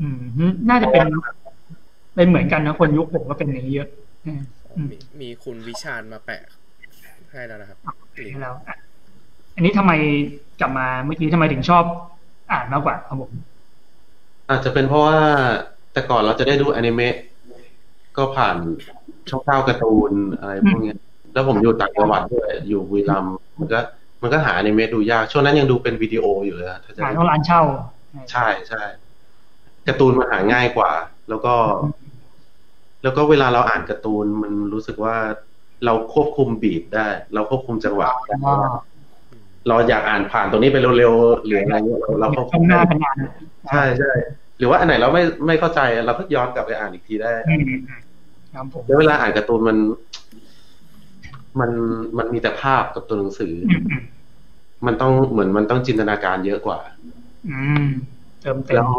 [0.00, 1.06] อืมฮึน่าจะเป็น
[2.14, 3.88] เป็นเหมือนกันนะคนยุคผมก็เป็นอย่างนี้เยอะ
[4.26, 4.40] อืม
[4.76, 6.42] อืมมีมีคุณวิชาญมาแปะ
[7.30, 7.78] ให้แล้วนะครับ
[8.26, 8.54] ลิงก์แล้ว
[9.60, 9.92] อะอันนี้ทำไม
[10.60, 11.84] กลับมาเมื่อกี้ทำไมถึงชอบ
[12.52, 13.30] อ่านมากกว่าครับผม
[14.50, 15.18] อาจจะเป็นเพราะว่า
[15.92, 17.14] แต่ก่อนเราจะได้ดูอนิเมะ
[18.16, 18.56] ก็ผ่าน
[19.30, 20.98] ช่องเก้าการ์ตูนอะไรพวกเนี้ย
[21.32, 23.80] แล้วผมอยู่ต่างจังหวัดด้วยอยู่บุรีรัมย์มันก็
[24.22, 27.62] มันก็หาอนิเมะดูยากช่วงนั้นยังดูเป็นวิดีโออยู่เลยอะถ้าจะอ่านดูต้องร้านเช่า
[28.30, 28.82] ใช่ใช่
[29.88, 30.92] การ์ตูนมันหาง่ายกว่า
[31.28, 31.54] แล้วก็
[33.02, 35.16] แล้วก็เวลาเราอ่านการ์ตูนมันรู้สึกว่า
[35.84, 38.54] เราควบคุมบีทได้ เราควบคุมจังหวะได้อ๋อ
[39.68, 43.16] เราอยากอ่านผ่านตรงนี้ไปเร็วๆหรืออะไรเงี้ยเราเราควบคุข้ามงหได้น้ากันนาน
[43.70, 44.12] ใช่ใช่
[44.58, 47.62] หรือว่าอันไหนเราไม่ไม่เข้าใจเราก็ย้อนกลับไปอ่านอีกทีได้อืม
[48.54, 49.78] ครับผมแล้วเวลาอ่านการ์ตูนมัน
[51.60, 51.70] มัน
[52.18, 54.02] มันมีแต่ภาพกับตัวหนังสืออืมอืม
[54.86, 56.80] มันต้องเหมือนมันต้องจินตนาการเยอะกว่า
[57.48, 57.86] อืม
[58.40, 58.90] เติมเต็แล้ว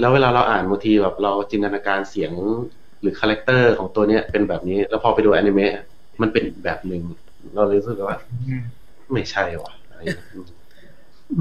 [0.00, 2.32] แล้วเวลาเราอ่านบางทีแบบเราจินตนาการเสียง
[3.00, 5.72] หรือ character ของตัวเนี้ยเป็นแบบนี้ แล้วพอไปดูอนิเมะ
[6.20, 7.02] มันเป็นอีกแบบหนึ่ง
[7.54, 8.62] เราเลยรู้สึกว่าอืม
[9.12, 10.28] ไม่ใช่ว่ะ อะไรอย่างเงี้ย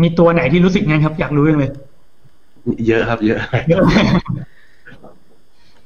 [0.02, 1.72] มีตัวไหนที่รู้สึกงั้นครับ อยากรู้จังเลย
[2.88, 3.40] เยอะครับ เยอะ
[3.70, 3.82] เยอะ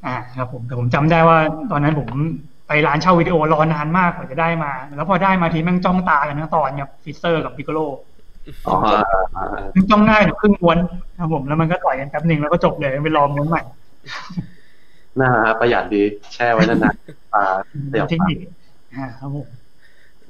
[0.05, 1.37] อ่าครับ ผมแต่ผมจำได้ว่า
[1.71, 2.09] ตอนนั้นผม
[2.67, 7.79] ไปร้านเช่าวิดีโอรอนานมากกว่าจะได้มา แล้วพอได้มาทีแม่งจ้องตากันทั้งตอนครับฟรีเซอร์กับพิคโกโล
[8.67, 9.01] อ๋ออ่า
[9.35, 10.77] อ่าอ่าแม่งจ้องหน้าอยู่ครึ่งม้วน
[11.19, 13.61] ครับผมแล้วมันก็ต่อยกันแป๊บหนึ่งแล้วก็จบเลยไปรอม้วนใหม่
[15.19, 16.03] น่าประหยัดดี
[16.33, 17.43] แช่ไว้นานๆปลา
[17.89, 18.39] เสียบเทคปากนิค
[18.95, 19.47] อ่าครับผม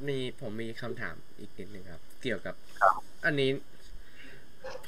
[0.08, 2.94] มีผมมีคำถามอีกนิดนึงครับ เกี่ยวกับครับ
[3.26, 3.50] อันนี้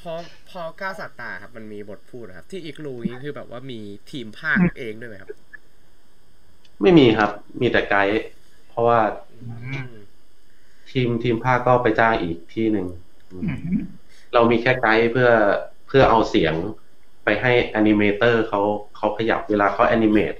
[0.00, 0.12] พอ
[0.50, 3.80] พอก้าวสัตตาครับ มันมีบทพูดนะครับ ที่อีกรูนี้คือแบบว่ามี
[4.10, 5.30] ทีมภาคเองด้วยไหมครับ
[6.82, 7.30] ไม่มีครับ
[7.60, 8.18] มีแต่ไกด์
[8.68, 8.98] เพราะว่า
[9.42, 9.46] อื
[9.88, 9.90] ม
[10.90, 12.86] ทีมทีมพากย์ก็ไปจ้างอีกที่หนึ่ง
[13.30, 13.82] อืมอืม
[14.34, 15.30] เรามีแค่ไกด์เพื่อ
[15.86, 16.54] เพื่อเอาเสียง
[17.24, 18.60] ไปให้ animator เขา
[18.96, 20.34] เขาขยับเวลาเขา animate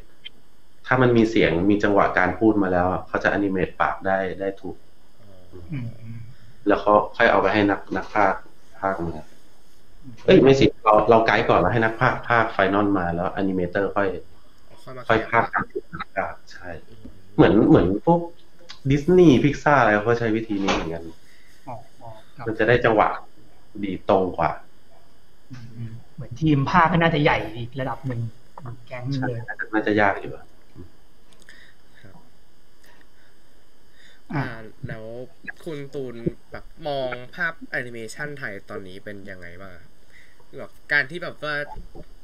[0.86, 4.76] ถ้ามันมีเสียงมีจังหวะการพูดมาแล้วเขาจะ animate ปากได้ได้ถูก
[5.72, 6.22] อืม
[6.66, 8.34] แล้วเขาค่อยเอาไปให้นักนักพาก
[8.80, 9.24] ย์พากย์มา
[10.26, 14.08] เอ้ยไม่สิเราเราไกด์ก่อนแล้วให้นักพากย์พากย์ final มาแล้ว animator ค่อย
[14.82, 16.70] ค่อยมาค่อยขภาคยับตามจุดต่างๆใช่
[17.36, 18.20] เหมือนเหมือนพวก
[18.90, 21.02] ดิสนีย์พิกซ่าอะไรเขาก็ใช้วิธีนี้เหมือนกัน
[21.68, 23.08] อ๋ออ๋อครับมันจะได้จังหวะ
[23.84, 24.50] ดีตรงกว่า
[25.52, 25.56] อื
[25.88, 28.20] มเหมือนทีมภาคก็น่าจะใหญ่อีกระดับหนึ่ง
[28.86, 30.44] แก๊งหนึ่งใช่เลยน่าจะน่าจะยากอยู่อะ
[32.00, 32.14] ครับ
[34.33, 34.47] อ่าอ่า
[34.89, 35.07] แล้ว
[35.64, 36.16] คุณตูน
[36.53, 39.93] แบบมองภาพแอนิเมชันไทยตอนนี้เป็นยังไงบ้างครับ
[40.59, 41.55] แบบการที่แบบว่า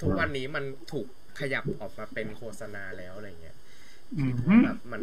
[0.03, 1.07] ทุกวันนี้มันถูก
[1.41, 3.57] ขยับออกมาเป็นโฆษณาแล้วอะไรเงี้ย
[4.19, 5.01] อืมแบบมัน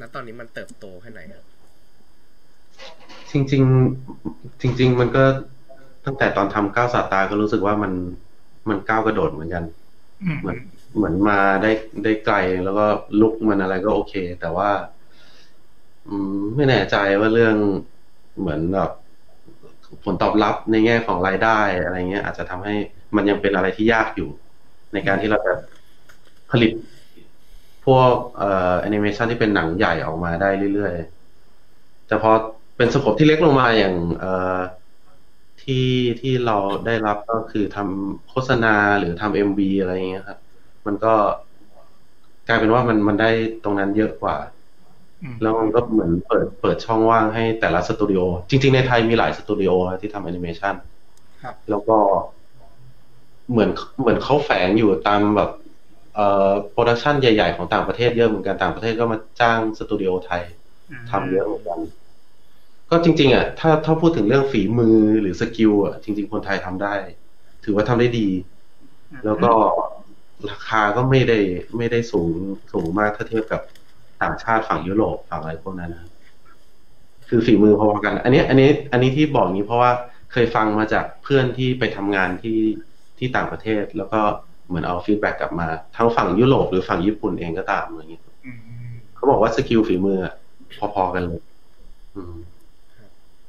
[0.00, 1.46] ณตอนนี้มันเติบโตแค่ไหนครับ
[3.32, 3.62] จริง
[4.12, 5.24] ๆ จริง ๆ มันก็
[6.04, 7.92] ตั้งแต่ตอนทำก้าวสาตาก็รู้สึกว่ามัน
[8.68, 9.64] มันก้าวกระโดดเหมือนกัน
[10.22, 10.56] อืมเหมือน
[10.96, 11.70] เหมือนมาได้
[12.04, 12.86] ได้ไกลแล้วก็
[13.20, 14.99] ลุกมันอะไรก็โอเค แต่ว่าอืม
[16.56, 17.56] ไม่แน่ใจว่าเรื่อง
[18.38, 18.90] เหมือนแบบ
[20.04, 22.74] ผลตอบรับในแง่ของรายได้อะไรเงี้ย อาจจะทำให้
[23.16, 24.28] มันยังเป็นอะไรที่ยากอยู่
[24.92, 25.52] ในการที่เราจะ
[26.50, 26.72] ผลิต
[27.84, 32.30] พวกเอ่อแอนิเมชันที่เป็นหนังใหญ่ออกมาได้เรื่อยๆ แต่พอ
[32.76, 34.58] เป็นสโคปที่เล็กลงมาอย่างเอ่อ
[35.62, 35.88] ที่
[36.20, 40.38] ที่เราได้รับก็คือทำโฆษณาหรือทำเอ็มบีอะไรเงี้ยครับ
[40.86, 41.14] มันก็
[42.48, 43.30] กลายเป็นว่ามันมันได้
[43.64, 44.36] ตรงนั้นเยอะกว่า
[45.42, 50.74] แล้วมันก็เหมือนเปิดเปิดช่องว่างให้แต่ละสตูดิโอ จริง ๆ ในไทยมีหลายสตูดิโอที่ทำแอนิเมชัน
[51.42, 51.96] ครับแล้วก็
[53.50, 55.50] เหมือนเหมือนเขาแฝงอยู่ตามแบบ
[56.14, 60.42] เอ่อ production ใหญ่ ๆ ของต่างประเทศเยอะเหมือนกันต่างประเทศก็มาจ้างสตูดิโอไทย
[61.10, 61.80] ทำเยอะเหมือนกัน
[62.90, 66.94] ก็จริง ๆ อะ ถ้าถ้าพูดถึงเรื่องฝีมือหรือ skill อะจริง ๆ คนไทยทำได้
[67.64, 68.28] ถือว่าทำได้ดี
[69.24, 69.52] แล้วก็
[70.50, 71.38] ราคาก็ไม่ได้
[71.76, 72.30] ไม่ได้สูง
[72.72, 73.60] สูงมากถ้าเทียบกับ
[74.22, 76.10] ต่างชาติฝั่งยุโรปฝั่งอะไรพวกนั้นนะครับ
[77.28, 79.90] คือฝีมือพอๆกัน อันนี้ อันนี้ อันนี้ที่บอกอย่างนี้เพราะว่า
[80.32, 82.58] เคยฟังมาจากเพื่อนที่ไปทำงานที่
[83.18, 84.20] ที่ต่างประเทศ แล้วก็
[84.68, 90.34] เหมือนเอา feedback กลับมา ทั้งฝั่งยุโรปหรือฝั่งญี่ปุ่นเองก็ตามอย่างนี้อืมเขาบอกว่า skill ฝีมืออะ
[90.94, 91.40] พอๆกันเลย
[92.16, 92.36] อืม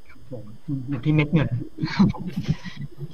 [0.08, 0.44] ครับผม
[0.88, 1.48] อยู่ที่เม็ดเงิน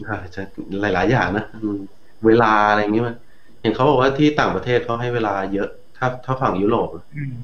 [0.03, 0.43] ใช่จะ
[0.83, 1.79] หลาย ๆ อย่างนะอืม
[2.27, 3.15] เวลาอะไรอย่างนี้มัน
[3.63, 5.69] เห็นเขาบอกว่าที่ต่างประเทศเขาให้เวลาเยอะ
[5.99, 7.35] ถ้าถ้าฝั่งยุโรปอืม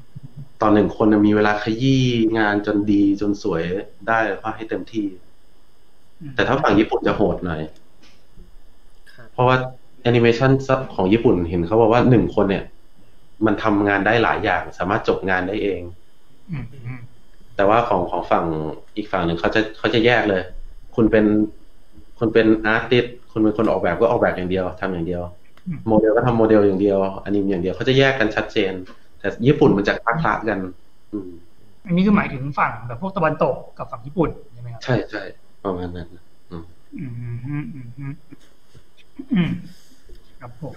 [0.62, 2.05] ตอนหนึ่งคนน่ะมีเวลาขยี้
[2.38, 3.62] งานจนดีจนสวย
[4.09, 5.07] ได้ก็ให้เต็มที่
[6.34, 7.61] แต่ถ้าฝั่งญี่ปุ่นจะโหดหน่อย
[9.12, 9.57] ครับเพราะว่า
[10.02, 10.50] แอนิเมชัน
[10.94, 12.64] ของญี่ปุ่นเห็นเขาบอกว่าหนึ่งคนเนี่ย
[13.46, 15.80] มันทำงานได้หลายอย่าง สามารถจบงานได้เอง
[16.50, 17.00] อืมอืม
[17.57, 18.44] แต่ว่าของของฝั่ง
[18.96, 20.42] อีกฝั่งหนึ่งเขาจะเขาจะแยกเลย
[20.96, 21.24] คุณเป็น
[22.18, 25.22] คุณเป็นอาร์ติสคุณเป็นคนออกแบบก็ออกแบบอย่างเดียวทำอย่างเดียว
[25.88, 28.72] โมเดลก็ทำโมเดลอย่างเดียวอนิมอย่างเดียวเขาจะแยกกันชัดเจน
[29.18, 30.58] แต่ญี่ปุ่นมันจะคละๆกัน
[31.12, 31.30] อืม
[31.86, 35.22] อันนี้คือหมายถึงฝั่งแบบพวกตะวันตกกับฝั่งญี่ปุ่นใช่ไหมครับใช่ใช่
[35.64, 36.08] ประมาณนั้น
[36.50, 36.64] อืม
[36.98, 38.14] อืมอืมอืมอืมอืม
[39.34, 39.50] อืม
[40.40, 40.76] ครับผม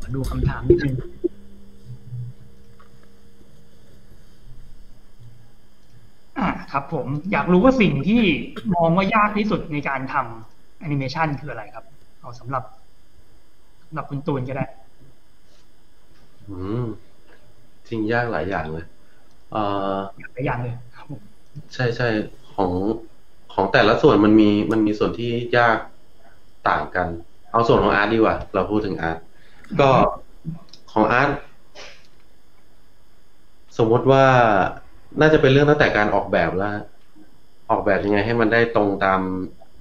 [0.00, 0.94] ขอดูคำถามนิดนึง
[6.38, 8.22] อ่าครับ ผมอยากรู้ว่าสิ่งที่
[8.74, 11.84] มองว่ายากที่สุดในการทำแอนิเมชันคืออะไรครับ
[12.28, 12.64] เอาสำหรับ
[13.86, 14.64] สำหรับคุณตูนก็ได้
[16.48, 16.84] อืม
[17.88, 18.84] จริงยากหลายอย่างเลย
[19.52, 19.62] เอ่
[19.94, 21.20] ออย่างละอย่างเลยครับผม
[21.74, 22.08] ใช่ใช่
[22.54, 22.72] ของ
[23.54, 25.76] ของแต่ละส่วนมันมีมันมีส่วนที่ยาก
[26.68, 27.08] ต่างกัน
[27.52, 29.18] เอาส่วนของอาร์ตดีกว่า เราพูดถึงอาร์ต
[29.80, 29.90] ก็
[30.92, 31.28] ของอาร์ต
[33.78, 34.24] สมมติว่า
[35.20, 36.76] น่าจะเป็นเรื่องตั้งแต่การออกแบบแล้ว
[37.70, 39.20] ออกแบบยังไงให้มันได้ตรงตาม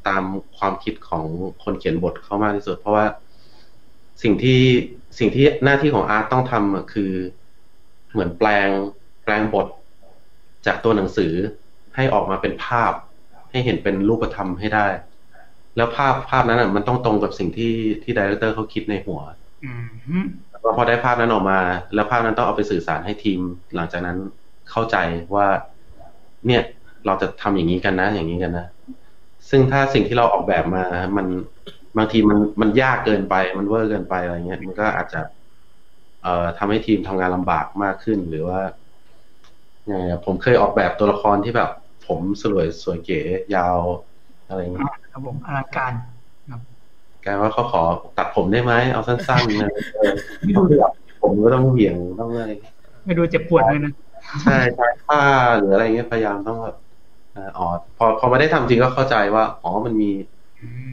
[0.07, 0.23] ตาม
[0.57, 1.25] ความคิดของ
[1.63, 3.05] คนเขียนบทเข้ามากที่สุด เพราะว่า
[4.23, 4.61] สิ่งที่
[5.19, 7.11] สิ่งที่หน้าที่ของอาร์ตต้องทำอะคือ
[8.11, 8.69] เหมือนแปลง
[9.23, 9.67] แปลงบท
[10.65, 11.33] จากตัวหนังสือ
[11.95, 12.93] ให้ออกมาเป็นภาพ
[13.51, 14.87] ให้เห็นเป็นรูปธรรมให้ได้
[15.75, 19.19] แล้วภาพภาพนั้นอะมันต้องตรงกับสิ่งที่ที่ director เขาคิดในหัว
[19.65, 20.17] อืมฮึ
[20.51, 21.59] แล้วก็พอได้ภาพนั้นออกมา
[21.93, 23.39] แล้วภาพนั้นต้องเอาไปสื่อสารให้ทีม
[23.75, 24.17] หลังจากนั้น
[24.69, 24.97] เข้าใจ
[25.35, 25.47] ว่า
[26.45, 26.61] เนี่ย
[27.05, 28.65] เราจะทำอย่างนี้กันนะ อย่างนี้กันนะ
[29.49, 30.83] ซึ่งถ้าสิ่งที่เราออกแบบมา
[31.17, 31.27] มัน
[31.97, 35.21] บางทีมันมันยากเกินไป มันเวอร์เกินไปอะไรเงี้ย มันก็อาจจะ
[36.23, 38.59] เอ่อทำให้ทีมทำงานลำบากมากขึ้น หรือว่า
[39.89, 41.69] ยังไงอะผมเคยออกแบบตัวละครที่แบบ
[42.07, 43.21] ผมสวยสวยเก๋
[43.55, 43.79] ยาว
[44.47, 45.93] อะไรเงี้ยครับผมอลังการ
[47.25, 47.81] กลายว่าเขาขอ
[48.17, 50.13] ตัดผมได้ไหมเอาสั้นๆนะเออ
[50.55, 50.89] ต้องเหวี่ยง
[51.21, 52.43] ผมก็ต้องเหวี่ยงต้องอะไร
[53.05, 53.91] ไม่ดูเจ็บปวดเลยนะ
[54.43, 55.21] ใช่ใช่ผ้า
[55.57, 57.67] หรืออะไรเงี้ยพยายามต้องแบบเอ่ออ๋อ
[57.97, 60.11] พอพอมาได้ทำจริงก็เข้าใจว่า อ๋อมันมี
[60.61, 60.91] อืม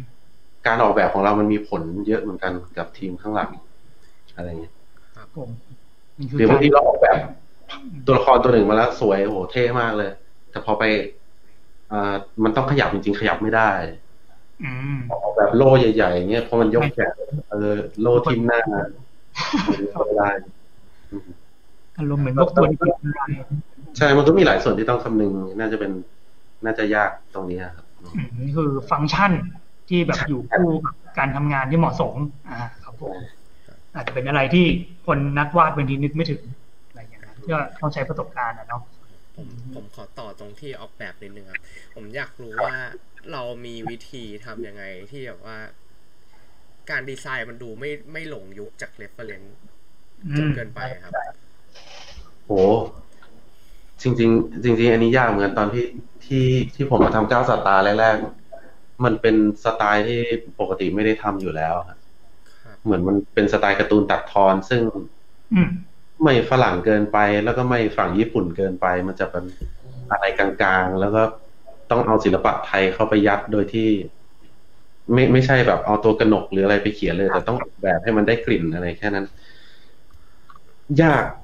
[0.66, 3.50] การออกแบบของเรามันมีผลเยอะเหมือนกันกับทีมข้างหลัง
[4.36, 4.74] อะไรเงี้ย
[5.34, 5.50] ผม
[6.16, 7.18] มันคืหรือบางทีกเราออกแบบ
[8.06, 10.10] ตัวละครตัวหนึ่งมาแล้วสวยโอ้โหเท่มากเลย
[10.50, 10.84] แต่พอไป
[11.90, 12.14] อ่า
[12.44, 13.70] มันต้องขยับจริงๆ ขยับไม่ได้
[14.62, 17.12] อืมออกแบบโล่ใหญ่ๆอย่างเงี้ยพอมันยกแขน
[17.50, 18.60] เออโล่ทิ่มหน้า
[20.04, 20.28] ไม่ได้
[21.10, 21.30] อืม
[21.98, 23.24] อารมณ์เหมือนพวกตัวที่กินได้
[23.96, 25.90] ใช่ มันก็มีหลายส่วนที่ต้องคำนึง น่าจะเป็น
[26.64, 29.32] น่าจะยากตรงนี้ครับอืมอืมนี่คือฟังก์ชัน
[29.88, 32.14] ที่แบบอยู่คู่กับการทำงานที่เหมาะสม
[32.50, 33.16] อ่า ครับผม
[33.94, 34.66] อาจจะเป็นอะไรที่
[35.06, 36.42] คนนักวาดบางทีนึกไม่ถึง
[36.88, 38.82] อะไรอย่างนั้นก็ต้องใช้ประสบการณ์นะเนาะ
[39.36, 41.60] ผมผมขอต่อตรงที่ออกแบบนิดนึงครับ
[41.94, 42.76] ผมอยากรู้ว่า
[43.32, 45.58] เรามีวิธีทำยังไงที่แบบว่า
[46.90, 49.56] การดีไซน์มันดูไม่ไม่หลงยุคจาก reference
[50.26, 51.14] อืมจนเกินไปครับ
[52.46, 53.03] โห
[54.02, 55.84] จริงๆจริงๆอันนี้ยากเหมือนกันตอนที่
[56.24, 60.20] ที่ที่ผมมาทำก้าวสตาร์แรกๆ มันเป็นสไตล์ที่
[60.60, 61.98] ปกติไม่ได้ทำอยู่แล้วครับ
[62.62, 64.82] ครับเหมือนมันเป็นสไตล์การ์ตูนตัดทอน ซึ่ง
[65.54, 65.70] อืม
[66.22, 69.44] ไม่ฝรั่งเกินไป แล้วก็ไม่ฝั่งญี่ปุ่นเกินไป มันจะเป็น
[70.10, 70.48] อะไรกลา
[70.82, 71.22] งๆ แล้วก็
[71.90, 73.88] ต้องเอาศิลปะไทยเข้าไปยัดโดยที่
[75.12, 79.26] ไม่ไม่ใช่แบบเอาตัวกระหนกหรืออะไรไปเขียนเลย แต่ต้องออกแบบให้มันได้กลิ่นอะไรแค่นั้น
[81.02, 81.24] ยาก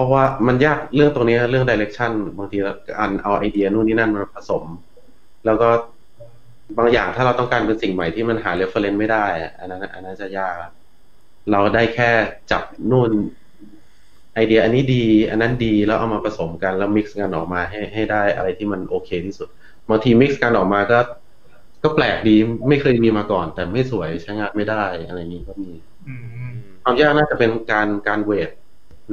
[0.00, 2.56] เพราะว่ามันยากเรื่องตรงนี้เรื่อง direction บางที
[3.00, 4.64] อันเอาไอเดียนู่นนี่นั่นมาผสม
[5.46, 5.68] แล้วก็
[6.78, 9.26] บางอย่างถ้าเราต้องการเป็นสิ่งใหม่ที่มันหา reference ไม่ได้
[9.58, 10.54] อันนั้นอันนั้นจะยาก
[11.52, 12.10] เราได้แค่
[12.50, 13.10] จับนู่น
[14.34, 19.48] ไอเดียอันนี้ดี อันนั้นดีแล้วเอามาผสมกันแล้ว mix กันออกมาให้ให้ได้อะไรที่มันโอเคที่สุด
[19.88, 20.98] บางที mix กันออกมาก็
[21.82, 22.36] ก็แปลกดี
[22.68, 25.72] ไม่เคยมีมาก่อน แต่ไม่สวยใช้งานไม่ได้อะไรนี้ก็มี
[26.82, 28.50] ความยากน่าจะเป็นการการ weight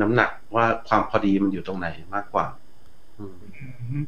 [0.01, 2.45] น้ำหนักว่าความพอดีมันอยู่ตรงไหนมากกว่า
[3.19, 4.03] อืมอืม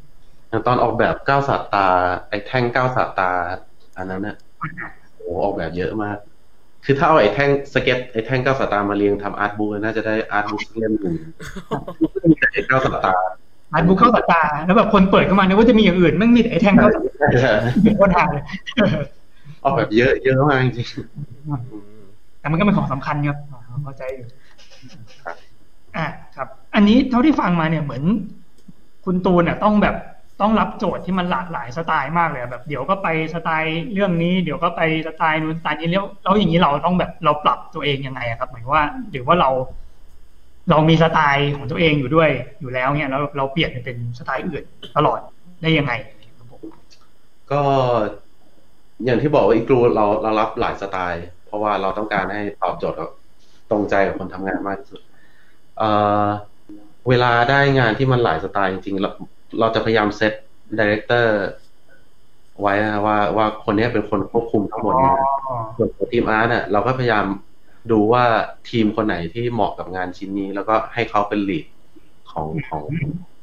[0.49, 1.87] อย่างตอนออกแบบเก้าศาสตรา
[2.29, 3.31] ไอ้แท่งเก้าศาสตรา
[3.97, 4.37] อันนั้นเนี่ย
[5.15, 6.17] โอ้ออกแบบเยอะมาก
[6.85, 11.15] คือถ้าเอาไอ้แท่งสเก็ตไอ้แท่งเก้าศาสตรามาเรียงทำ art book น่าจะได้ art book เล่มหนึ่ง
[12.29, 13.13] มีแต่ไอ้เก้าศาสตรา
[13.73, 17.01] อ่านบุ๊กเข้าตา แล้วแบบคนเปิดเข้ามาเนี่ยว่าจะมีอย่างอื่นแม่งมีแต่ไอ้แท่งเก้าศาสตรา
[17.83, 18.43] เป็นคนหาเลย
[19.63, 20.87] ออกแบบเยอะเยอะมากจริง
[21.47, 22.03] อืม
[22.39, 24.38] แต่มันก็เป็นของสำคัญครับอ่าเข้าใจอยู่ครับ
[25.97, 28.03] อ่าครับ อันนี้เท่าที่ฟังมาเนี่ยเหมือน
[29.05, 29.95] คุณตูนเนี่ยต้องแบบ
[30.41, 39.49] ต้องรับโจทย์ที่มันหลากหลายสไตล์มากเลยแบบเดี๋ยวก็ไปสไตล์เรื่องนี้เดี๋ยวก็ไปสไตล์นู้นสไตล์นี้แล้วแล้วอย่างนี้เราต้องแบบเราปรับตัวเองยังไงครับ หมายว่าหรือว่าเรา
[40.69, 42.29] เรามีสไตล์ของตัวเองอยู่ด้วย
[42.59, 44.63] อยู่แล้วเนี่ยแล้วเราเปลี่ยนเป็นสไตล์อื่น
[44.97, 45.19] ตลอด
[45.61, 45.93] ได้ยังไง
[46.37, 46.61] ครับผม
[47.51, 47.61] ก็
[49.05, 52.97] อย่างที่บอกว่าอีกรูเราเรารับหลายสไตล์ เพราะว่าเราต้องการให้ตอบโจทย์
[53.69, 55.01] ตรงใจกับคนทำงานมากที่สุด
[55.79, 55.89] เอ่
[56.23, 56.25] อ
[57.09, 59.09] เวลาได้งานที่มันหลายสไตล์จริงๆเรา
[59.59, 60.33] เราจะพยายามเซต
[60.79, 61.35] ดีเรคเตอร์
[62.61, 65.13] ไว้นะว่าว่าคนนี้เป็นคนควบคุมทั้งหมดนะ
[65.47, 67.25] อ๋อส่วนของทีมอาร์ตเนี่ยเราก็พยายาม
[67.91, 68.23] ดูว่า
[68.69, 71.65] ทีมคนไหนที่เหมาะกับงานชิ้นนี้ แล้วก็ให้เขาเป็นลีด
[72.31, 72.83] ของของ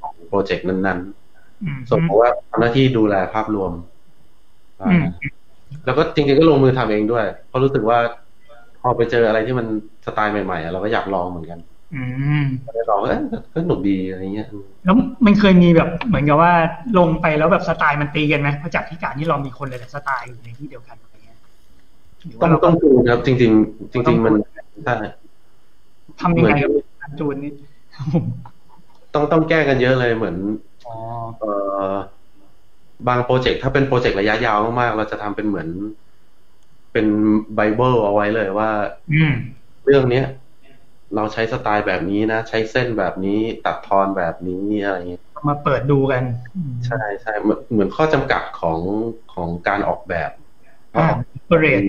[0.00, 3.72] ของโปรเจกต์นั้นๆอืมส่วนผมว่าทำหน้าที่ดูแลภาพรวม
[4.82, 5.04] อืม
[5.84, 7.98] แล้วก็จริงๆก็ลงมือทำเองด้วย เพราะรู้สึกว่า
[8.80, 9.66] พอไปเจออะไรที่มัน
[10.06, 11.58] สไตล์ใหม่ๆอะเราก็อยากลองเหมือนกัน
[11.94, 12.02] อื
[12.42, 13.20] มก็ได้ลองเอ้ย
[13.52, 14.48] ก็หนุกดีอะไรเงี้ย
[14.84, 16.52] แล้วมันเคยมีแบบเหมือนกับว่า
[16.98, 21.38] ลงไปแล้วแบบสไตล์มันตีกันไหมเพราะจากที่การที่เรามีคนหลายๆสไตล์อยู่ในที่เดียวกันอะไรเงี้ย
[22.26, 24.34] หรือต้อว่างเราต้องดูนะครับ จริง ๆ จริง ๆ มัน
[24.84, 24.94] ใช่
[26.20, 26.70] ทำยังไงกับ
[27.00, 27.52] การจูนนี่
[29.14, 30.36] ต้องต้องแก้กันเยอะเลยเหมือน
[30.86, 30.94] อ๋อ
[31.40, 31.52] เอ่
[31.90, 31.92] อ
[33.08, 35.68] บางโปรเจกต์ถ้าเป็นโปรเจกต์ระยะยาวมากๆเราจะทำเป็นเหมือน
[36.92, 37.06] เป็น
[37.54, 38.70] ไบเบิลเอาไว้เลยว่า
[39.12, 39.32] อืม
[39.84, 40.24] เรื่องเนี้ย
[41.14, 46.24] เราใช้สไตล์แบบนี้นะ ใช้เส้นแบบนี้ตัดทอนแบบนี้อะไรเงี้ยมาเปิดดูกัน
[46.86, 48.80] ใช่ใช่เหมือนเหมือนข้อจำกัดของ
[49.34, 50.30] ของการออกแบบ
[50.96, 51.82] อ่า corporate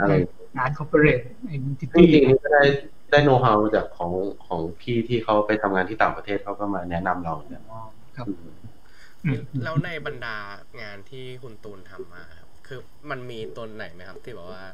[0.00, 0.12] อะไร
[0.56, 2.62] งาน corporate identity จริงๆก็ได้
[3.10, 4.12] ได้โน้ตฮาวจากของ
[4.46, 7.62] ของพี่ที่เขาไปทำงานที่ต่างประเทศเขาก็มาแนะนำเราเนี่ย
[8.16, 8.40] ครับอืม
[9.24, 10.36] อืมแล้วในบรรดา
[10.82, 14.64] งานที่คุณตูนทำมาครับคือมันมีตัวไหนไหมครับ ที่บอกว่า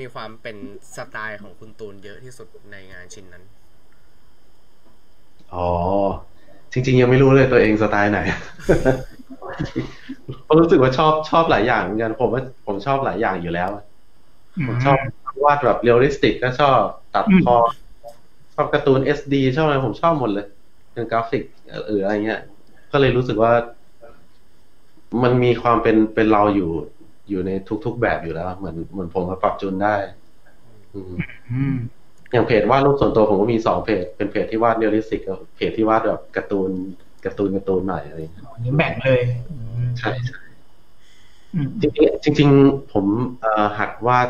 [0.00, 0.56] มีความเป็น
[0.96, 3.44] สไตล์ของคุณตูนเยอะที่สุดในงานชิ้นนั้น
[5.54, 5.68] อ๋อ
[6.72, 8.20] จริง ๆ ยังไม่รู้เลยตัวเองสไตล์ไหน
[10.44, 13.70] เพราะรู้สึกว่าชอบชอบหลายอย่างเหมือนกันผมว่าผมชอบหลายอย่างอยู่แล้ว
[14.66, 14.96] ผมชอบ
[15.44, 16.78] วาดแบบ realistic ก็ชอบ
[17.14, 17.56] ตัดทอน
[18.54, 20.46] ชอบการ์ตูน SD ชอบอะไรผมชอบหมดเลย
[20.92, 21.42] เป็นกราฟิก
[21.86, 22.40] เอออะไรเงี้ย
[22.92, 23.52] ก็เลยรู้สึกว่า
[25.22, 26.70] มันมีความเป็นเป็นเราอยู่
[27.32, 27.50] อยู่ใน
[27.84, 29.96] ทุก ๆ แบบอยู่แล้ว เหมือนเหมือนผมมาปรับจูนได้
[30.94, 31.14] อืม
[31.52, 31.76] อืม
[32.32, 36.70] อย่างเพจวาดรูปส่วนตัวผมก็มีสองเพจ เป็นเพจที่วาด realistic กับเพจที่วาดแบบการ์ตูน
[37.24, 39.20] การ์ตูนการ์ตูนหน่อยอะไรอย่างเงี้ยอันนี้แบ่งเลย
[39.50, 40.40] อืมใช่ใช่
[41.54, 43.04] อืมจริงๆจริงๆผม
[43.40, 44.28] เอ่อหัดวาด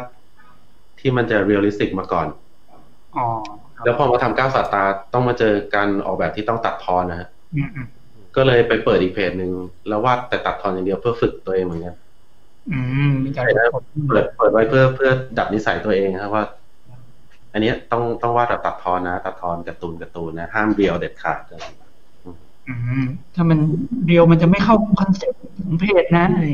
[1.01, 2.29] ที่มันจะ realistic มาก่อน
[3.17, 3.27] อ๋อ
[3.85, 4.83] แล้วพอมาทำก้าวสาตา
[5.13, 7.87] ต้องมาเจอการออกแบบที่ต้องตัดทอนนะฮะอืมอืม
[8.37, 9.53] ก็เลยไปเปิดอีกเพจหนึ่ง
[9.89, 11.97] แล้ววาดแต่ตัดทอนอย่างเดียวเพื่อฝึกตัวเองเหมือนกัน
[12.71, 13.45] อืมมีการ
[13.75, 16.45] กดเปิดเปิดไว้เพื่อเพื่อดัดนิสัยตัวเองครับว่า
[17.53, 21.61] อันเนี้ยต้องต้องวาดแบบตัดทอนนะ ตัดทอนการ์ตูนการ์ตูนนะ ห้าม real เด็ดขาดเลย
[22.69, 23.05] อืม
[23.35, 23.59] ถ้ามัน
[24.07, 26.47] real มันจะไม่เข้าคอนเซ็ปต์ของเพจนะอะไร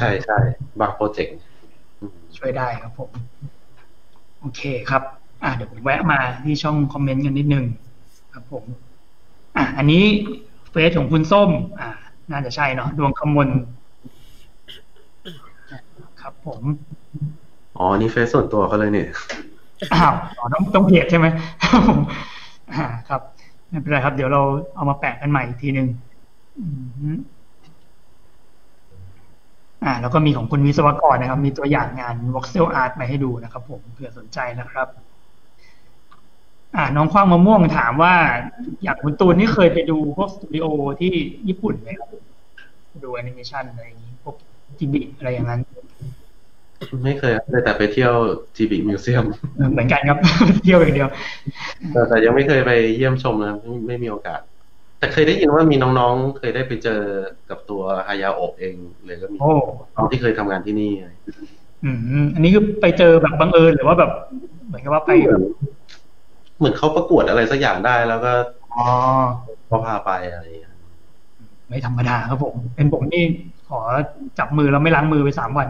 [0.00, 0.38] ใช่ใช่
[0.80, 1.34] บางโปรเจกต์
[2.00, 3.10] อืมช่วยได้ครับผม
[4.40, 5.02] โอเคครับ
[5.42, 7.64] อะเดี๋ยวผมแวะมาที่ช่องคอมเมนต์กันนิดนึง
[8.34, 8.64] ครับผม
[9.56, 10.04] อะอันนี้
[10.70, 11.50] เฟซของคุณส้ม
[11.80, 11.90] อ่า
[12.30, 13.79] น่าจะใช่เนาะดวงคำมลครับ
[16.46, 16.60] ผม
[17.78, 19.08] อ๋อนี่เฟซส่วนตัวเขาเลยเนี่ย
[19.94, 21.26] อ้าวอ๋อต้องต้องเพจใช่ไหม
[21.62, 22.00] ครับผม
[22.72, 23.20] อ่าครับ
[23.68, 24.42] ไม่เป็นไรครับ เดี๋ยวเรา
[24.74, 25.86] เอามาแปะกันใหม่อีกทีหนึ่ง
[26.58, 26.64] อื
[27.14, 27.16] ม
[29.84, 34.88] อ่า แล้วก็มีของคุณวิศวกรนะครับ มีตัวอย่างงาน voxel art มาให้ดูนะครับ ผมเผื่อสนใจนะครับ
[36.76, 38.14] อ่า น้องคว้างมะม่วงถามว่า
[38.82, 40.66] อย่างคุณตูนนี่เคยไปดูพวกสตูดิโอ
[41.00, 41.12] ที่
[41.48, 42.08] ญี่ปุ่นไหมครับ
[43.04, 44.36] ดูแอนิเมชันอะไรอย่างนี้พวก
[44.78, 45.60] จิบิอะไรอย่างนั้น
[47.04, 48.12] ไม่เคยครับเลยแต่ไปเที่ยว
[48.56, 49.24] จีบีมิวเซียม
[49.72, 50.18] เหมือนกันครับ
[50.64, 51.08] เที่ยวอย่างเดียว
[51.92, 54.40] แต่แต่ยังไม่เคยไปเยี่ยมชมนะครับไม่ไม่มีโอกาส
[54.98, 57.00] แต่เคยได้ยินว่ามีน้องๆ เคยได้ไปเจอ
[57.50, 58.74] กับตัวฮายาโอะเอง
[59.06, 59.52] เลยก็มีโอ้
[59.96, 60.92] น้องที่เคยทำงานที่นี่
[61.84, 61.90] อื
[62.22, 64.10] มอันนี้คือไปเจอแบบบังเอิญหรือว่าแบบ
[64.66, 65.42] เหมือนกับว่าไปเหมือน
[66.58, 68.32] เหมือนเขาประกวดอะไรสักอย่างได้แล้วก็
[68.74, 68.86] อ๋อ
[69.66, 70.70] เขาพาไปอะไรอย่างเงี้ย
[71.68, 73.24] ไม่ธรรมดาครับผม เป็นผมนี่
[73.68, 73.80] ขอ
[74.38, 75.68] จับมือแล้วไม่ล้างมือไปสามวัน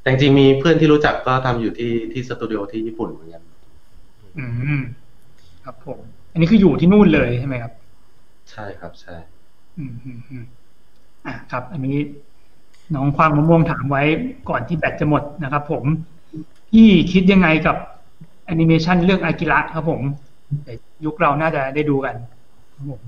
[0.00, 3.42] แต่จริงๆมีเพื่อนที่รู้จักก็ทำอยู่ที่ที่สตูดิโอที่ญี่ปุ่นเหมือนกัน
[4.38, 4.46] อื
[4.78, 4.80] ม
[5.64, 5.98] ครับผม
[6.32, 7.72] อันนี้คืออยู่ที่นู่นเลยใช่ไหมครับ
[8.50, 9.16] ใช่ครับใช่
[9.78, 10.44] อืมอืมอืม
[11.26, 11.96] อะครับ อันนี้
[12.94, 14.02] น้องควางมะม่วงถามไว้
[14.48, 15.84] ก่อนที่แบตจะหมดนะครับผม
[16.70, 17.76] พี่คิดยังไงกับ
[18.46, 20.00] แอนิเมชันเรื่องอากิระครับผม
[20.64, 22.14] เดี๋ยวยุคเราน่าจะได้ดูกัน
[22.74, 23.00] ครับผม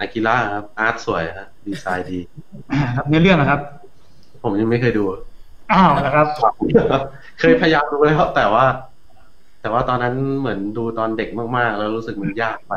[0.00, 2.18] อากิระครับอาร์ตสวยฮะดีไซน์ดี
[2.72, 3.60] อ่าครับเนื้อเรื่องนะครับ
[4.44, 5.04] ผมยังไม่เคยดู
[5.72, 6.26] อ้าวนะครับ
[7.40, 8.64] เคยพยายามดูแล้วแต่ว่า
[9.62, 12.74] แต่ว่าตอนนั้นเหมือนดูตอนเด็กมากๆ แล้วรู้สึกมันยากไป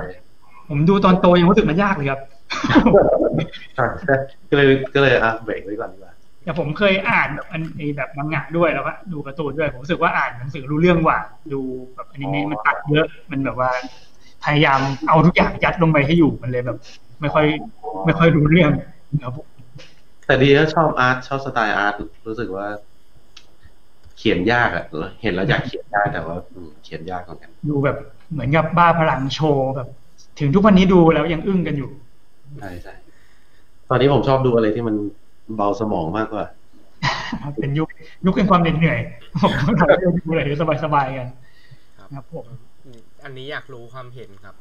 [0.69, 2.21] ผมดูตอนโตยังรู้สึกมันยากเลยครับ
[4.49, 6.13] ก็เลยก็เลยอะเบรกไว้ก่อนดีกว่า
[6.43, 11.19] แต่ผมเคยอ่านแบบอันไอ้แบบมังงะด้วยแล้วก็ดูการ์ตูนด้วยผมรู้สึกว่าอ่านหนังสือรู้เรื่องกว่า
[11.53, 11.59] ดู
[11.95, 13.69] แบบอนิเมะมันตัดเยอะมันแบบว่า
[14.43, 16.77] พยายามเอาทุกอย่างยัดลงไปให้อยู่มันเลยแบบ
[17.21, 17.45] ไม่ค่อย
[18.05, 18.71] ไม่ค่อยรู้เรื่อง
[19.23, 19.47] ครับผม
[20.27, 21.95] แต่ดีนะชอบอาร์ตชอบสไตล์อาร์ต
[22.27, 22.67] รู้สึกว่า
[24.17, 24.85] เขียนยากอะ
[25.21, 27.97] เห็นแล้วอยากเขียนได้แต่ว่าอืมเขียนยากเหมือนกันดูแบบ
[28.31, 29.87] เหมือนกับบ้าพลังโชว์แบบ
[30.39, 31.89] ถึงทุกวันนี้ดูแล้วยังอึ้งกันอยู่
[32.59, 32.93] ใช่ใช่
[33.89, 34.95] ตอนนี้ผมชอบดูอะไรที่มัน
[35.55, 36.45] เบาสมองมากกว่า
[37.59, 37.87] เป็นยุค
[38.25, 38.99] ยุคแห่งความเหน็ดเหนื่อย
[39.41, 40.41] ผมต้องทำให้ดูอะไร
[40.83, 41.27] สบายๆกัน
[41.97, 42.45] ครับครับผม
[43.23, 44.55] อันนี้อยากรู้ความเห็นครับ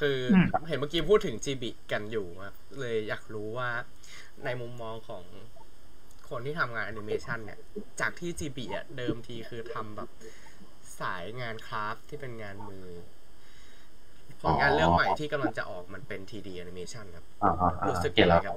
[0.00, 3.68] คืออมเห็นเมื่อกี้พูดถึงจีบิกันอยู่ครับเลยอยากรู้ว่า
[4.44, 5.22] ในมุมมองของ
[6.28, 7.58] คนที่ทำงานแอนิเมชันเนี่ย
[8.00, 10.08] จากที่จีบิอะเดิมทีคือทำแบบ
[11.00, 12.86] สายงาน craft ที่เป็นงานมือ
[14.40, 18.56] ผลงานเรื่องใหม่ที่กำลังจะออกมันเป็น 2D animation ครับอ่าอ่าอ่ารู้สึกเห็ยันงไงแล้วครับ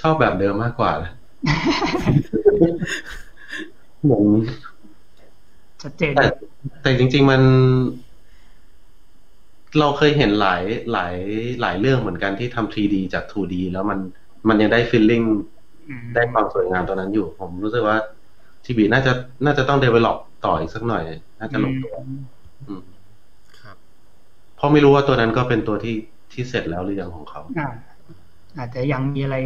[0.00, 1.12] ชอบแบบเดิมมากกว่านะ
[4.02, 4.24] เหมือน
[5.82, 6.24] ชัดเจนแต่
[6.82, 7.42] แต่จริง ๆ มัน
[9.80, 10.62] เราเคยเห็นหลาย
[10.92, 11.14] หลาย
[11.60, 13.98] หลายเรื่องเหมือนกันที่ทำ 3D จาก 2D แล้วมัน
[14.48, 15.26] มันยังได้ feeling
[15.88, 17.96] อืมได้ความสวยงามตัวนั้นอยู่ ผมรู้สึกว่า
[18.64, 19.12] ทีบีน่าจะ
[19.44, 21.04] น่าจะต้อง develop ต่ออีกสักหน่อย
[21.38, 22.22] น่าจะลงตัวอืม
[22.68, 22.82] อืม
[23.60, 23.76] ครับ
[24.56, 25.96] เพราะไม่รู้ว่าตัวนั้นก็เป็นตัวที่
[26.32, 27.68] ที่เสร็จแล้วหรือยังของเขาอ่า
[28.58, 29.36] อาจจะยังมีอะไร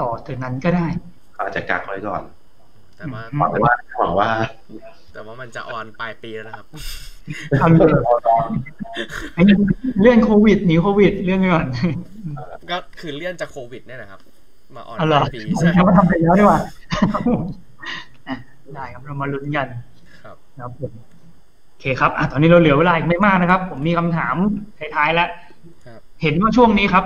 [0.00, 0.86] ต่อจากนั้นก็ได้
[1.38, 2.22] อาจจะกักไว้ก่อน
[2.96, 4.28] แต่ว่าอืมหวังว่าหวังว่า
[5.12, 6.66] แต่ว่ามันจะออนปลายปีแล้วนะครับ
[7.60, 7.90] เอาเลย
[9.34, 9.42] ไอ้
[10.02, 11.66] เรื่องโควิดหนีโควิดเรื่องไปก่อน
[12.70, 14.20] ก็คือเลื่อนจากโควิดเนี่ยนะครับ
[14.76, 16.60] มาออนเอาปเหรอลายปีใช่เขามาทำไปแล้วดีกว่า
[18.28, 18.36] อะ
[18.74, 19.66] ได้ครับเรามาลุ้นกัน
[20.22, 20.92] ครับครับผม
[21.68, 24.34] โอเคครับอะตอนนี้เราเหลือเวลาอีกไม่มากนะครับ ผมมีคำถาม
[24.96, 25.28] ท้ายๆแล้ว
[25.86, 27.04] ครับเห็นว่าช่วงนี้ครับ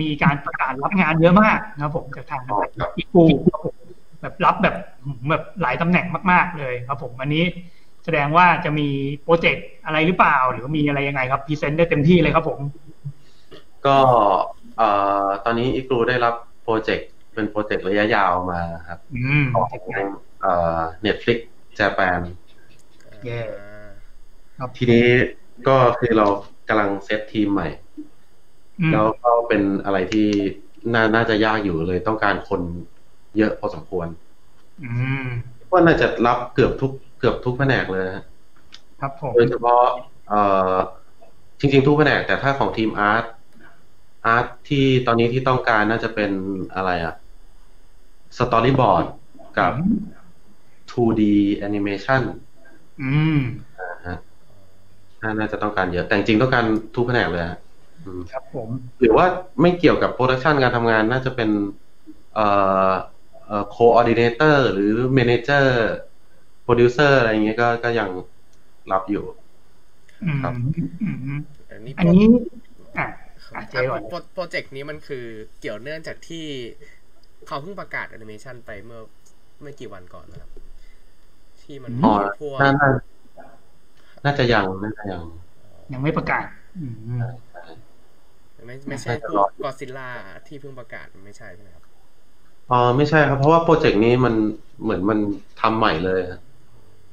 [0.00, 3.74] มีการประกาศรับงานเยอะมากนะครับ ผมจากทางอ๋อครับอีกูครับผม
[4.22, 4.74] แบบรับแบบ
[5.28, 7.44] แบบหลายตำแหน่งมาก ๆเลยครับ ผมอันนี้
[8.06, 8.88] แสดงว่าจะมี
[9.22, 12.60] โปรเจกต์อะไรหรือเปล่า หรือว่ามีอะไรยังไงครับ present ได้เต็มที่เลยครับผม
[13.86, 13.96] ก็
[14.76, 14.88] เอ่
[15.26, 19.66] อตอนนี้ Igloo ได้รับโปรเจกต์เป็นโปรเจกต์ระยะยาวมาครับอืมของ
[20.40, 21.38] เอ่อ Netflix
[21.78, 22.20] Japan
[23.24, 23.40] เย่
[24.58, 25.06] ครับทีนี้
[25.68, 26.26] ก็คือเรา
[26.68, 27.68] กำลังเซตทีมใหม่
[28.80, 30.28] อืมแล้วก็เป็นอะไรที่
[30.94, 32.60] น่าน่าจะยากอยู่เลยต้องการคน
[33.38, 34.06] เยอะพอสมควร
[34.82, 34.90] อื
[35.24, 35.26] ม
[35.72, 38.24] ว่าน่าจะรับเกือบทุก เกือบทุกแผนกเลยนะฮะ
[39.00, 39.82] ครับผมโดยเฉพาะ
[40.28, 40.40] เอ่
[40.72, 40.74] อ
[41.60, 43.24] จริง ๆ ทุกแผนกแต่ถ้าของทีมอาร์ต
[44.26, 46.30] art ที่ตอนนี้ที่ต้องการน่าจะเป็น
[46.74, 47.14] อะไรอะ
[48.38, 49.04] storyboard
[49.58, 49.72] กับ
[50.90, 51.22] 2D
[51.66, 52.22] animation
[53.02, 53.40] อืม
[53.80, 54.18] นะฮะ
[55.22, 56.64] น่าน่าจะต้องการเยอะ แต่จริงๆต้องการ
[56.96, 57.58] ทุกแผนกเลยฮะ
[58.04, 58.68] อืมครับผม
[59.00, 59.26] หรือว่า
[59.60, 61.50] ไม่เกี่ยวกับ production การทำงานน่าจะเป็น
[62.34, 62.46] เอ่
[62.90, 62.92] อ
[63.46, 65.66] เอ่อ coordinator หรือ manager
[66.66, 68.08] producer อะไรอย่างเงี้ยก็ก็ยัง
[68.92, 69.24] รับอยู่
[70.22, 70.54] อืมครับ
[71.02, 71.38] อืมอืม
[71.70, 72.24] อันนี้อันนี้
[72.96, 73.06] อะ
[73.54, 75.24] อะเจ๊ก่อนโปรโปรเจกต์นี้มันคือ
[75.60, 76.46] เกี่ยวเนื่องจากที่
[77.46, 79.02] เขาเพิ่งประกาศแอนิเมชันไปเมื่อ
[79.62, 80.50] ไม่กี่วันก่อนนะครับ
[81.60, 82.88] ที่มันอ๋มีอพวกน่าน่า
[84.24, 85.22] น่าจะยังน่าจะยัง
[85.92, 86.44] ยังไม่ประกาศ
[86.76, 86.84] อื
[87.24, 87.24] ม
[88.66, 90.10] ไม่ไม่ใช่น่าจะพวรอกกอซิล่า
[90.46, 91.84] ที่เพิ่งประกาศไม่ใช่ใช่ไหมครับ
[92.70, 94.34] อ๋อไม่ใช่ครับ เพราะว่าโปรเจกต์นี้มัน
[94.82, 95.18] เหมือนมัน
[95.60, 96.20] ทำใหม่เลย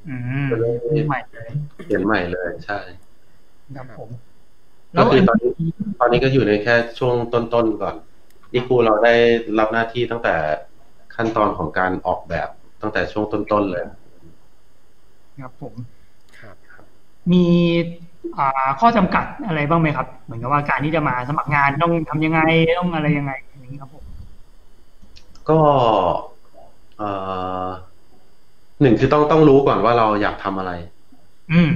[0.07, 1.49] ฮะอืมใหม่เลย
[1.85, 2.79] เขียนใหม่เลยใช่
[3.75, 4.09] ครับผม
[4.97, 5.51] ก็คือตอนนี้
[5.99, 7.95] ตอนนี้ก็อยู่ในแค่ช่วงต้นๆก่อน
[8.51, 9.13] ออีกูเราได้
[9.59, 10.35] รับหน้าที่ตั้งแต่
[11.15, 12.49] ขั้นตอนของการออกแบบ
[12.81, 13.83] ตั้งแต่ช่วงต้นๆเลย
[15.39, 15.73] ครับผม
[16.39, 16.55] ครับ
[17.31, 17.45] มี
[18.37, 22.39] อ่าข้อจำกัดอะไรบ้างไหมครับ เหมือนกับว่าการที่จะมาสมัครงานต้องทำยังไง
[22.79, 24.03] ต้องอะไรยังไงอย่างนี้ครับผม
[25.49, 25.59] ก็
[26.97, 27.09] เอ่
[27.65, 27.69] อ
[28.83, 30.71] หนึ่งคือต้องต้องรู้ก่อนว่าเราอยากทำอะไร
[31.51, 31.69] อืม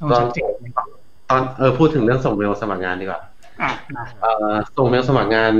[0.00, 0.88] ต้องชัดเจนก่อน
[1.30, 3.20] ตอนเออพูดถึงเรื่องส่งเมลสมัครงานดีกว่า
[3.62, 5.52] อะมาเอ่อส่งเมลสมัครงาน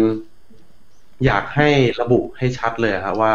[1.26, 1.68] อยากให้
[2.00, 3.32] ระบุให้ชัดเลยครับว่า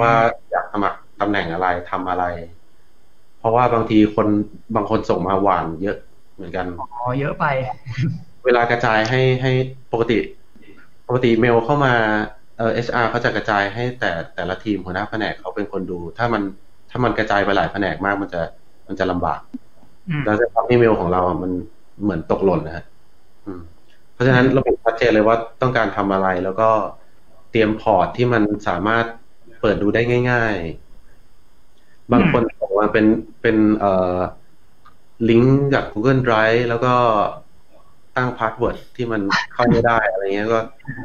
[0.00, 0.12] ว่า
[0.50, 2.24] อยากสมัครตำแหน่งอะไรทำอะไร
[3.38, 4.28] เพราะว่าบางทีคน
[4.74, 5.96] บางคนส่งมาหวานเยอะ
[6.34, 7.44] เหมือนกันอ๋อเยอะไป
[8.44, 9.52] เวลากระจายให้ให้
[9.92, 10.18] ปกติ
[11.08, 11.94] ปกติเมลเข้ามา
[12.56, 16.42] เอ่อ HR เขาจะกระจายให้แต่แต่ละทีมหัวหน้าแผนกเขาเป็นคนดู ถ้ามัน
[16.96, 18.40] ถ้ามันกระจายไปหลายแผนกมากมันจะ
[18.86, 19.40] มันจะลำบาก
[20.08, 21.50] อืมแล้วจะทำให้เมลของเราอะมัน
[22.02, 22.84] เหมือนตกหล่นนะฮะ
[23.44, 23.60] อืม
[24.14, 26.68] เพราะฉะนั้นระบุชัดเจนเลยว่าต้องการทำอะไรแล้วก็
[27.50, 29.04] เตรียมพอร์ตที่มันสามารถ
[29.60, 30.56] เปิดดูได้ง่าย
[31.34, 33.06] ๆ บางคนบอกว่าเป็น
[33.42, 34.18] เป็นเอ่อ
[35.30, 36.94] ลิงก์จาก Google Drive แล้วก็
[38.16, 39.20] ตั้ง password ที่มัน
[39.54, 40.60] เข้าไม่ได้อะไรเงี้ยก็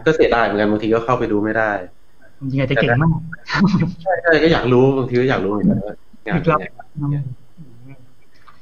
[0.05, 1.71] ก็เสียดายเหมือนกันบางทีก็เข้าไปดูไม่ได้
[2.41, 3.11] จริงๆอาจจะเก่งมาก
[4.03, 5.95] ใช่ใช่ก็อยากรู้บางทีก็อยากรู้เหมือนกันว่า
[6.27, 6.59] งานอีกเป็นรอบ
[7.11, 7.17] ไง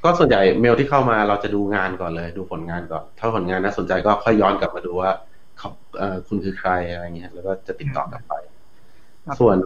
[0.04, 5.10] ก็ส่วนใหญ่เมลที่เข้ามาเราจะดูงานก่อนเลย ดูผลงานก่อน ถ้าผลงานน่าสนใจก็ค่อยย้อนกลับมาดูว่า
[5.58, 5.68] เขา
[5.98, 8.32] เอ่อคุณคือใครอะไรเงี้ยแล้วก็จะติดต่อกลับไป
[9.26, 9.56] ครับส่วน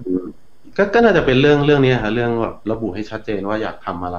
[0.77, 4.19] ก็ก็น่าจะเป็นเรื่องเรื่องนี้ครับเรื่องแบบระบุให้ชัดเจนว่าอยากทำอะไร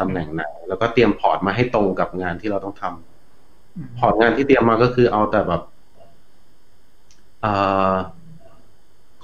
[0.00, 5.62] ตำแหน่งไหนแล้วก็เตรียม port มาให้ตรงกับงานที่เราต้องทำอืม port งานที่เตรียมมาก็คือเอาแต่แบบ
[7.40, 7.52] เอ่
[7.92, 7.94] อ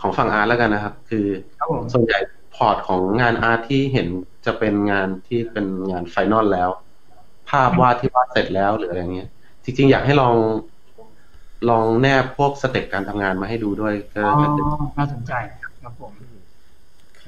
[0.02, 1.26] ของฝั่ง art แล้วกันนะครับ คือ
[1.58, 2.18] ครับผมส่วนใหญ่
[2.54, 4.08] port ของงาน art ที่เห็น
[4.46, 6.70] จะเป็นงานที่เป็นงาน final แล้ว
[7.48, 9.28] ภาพวาดที่วาดเสร็จแล้วหรืออะไรเงี้ย
[9.64, 10.34] จริง ๆ อยากให้ลอง
[11.70, 14.62] ลองแนบพวก step การทำงานมาให้ดูด้วยก็อ๋อก็จะ
[14.98, 15.32] น่าสนใจ
[15.82, 16.38] ครับผมอืม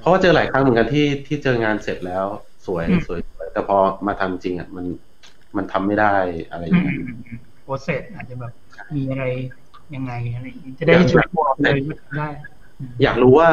[0.01, 2.25] เพราะว่าเจอหลายครั้งเหมือนกันที่ที่เจองานเสร็จแล้ว
[2.67, 4.87] สวยอืมสวยสวยแต่พอมาทำจริงอะมัน
[5.57, 6.15] มันทำไม่ได้
[6.51, 6.97] อะไรออืย่างมเงี้ย
[7.65, 8.53] โปรเซสอาจจะแบบ
[8.95, 9.25] มีอะไร
[9.95, 11.79] ยังไงอะไรอย่างงี้จะได้ช่วยตัวเลย
[12.19, 12.29] ได้
[12.81, 13.51] อืมอยากรู้ว่า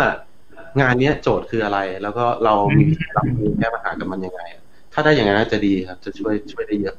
[0.82, 4.64] งานเนี้ยโจทย์คืออะไร แล้วก็เรามีวิธีรับมือแก้ปัญหากับมันยังไงอะ
[4.94, 6.96] ถ้าได้อย่างนั้นน่าจะดีครับ จะช่วยช่วยได้เยอะ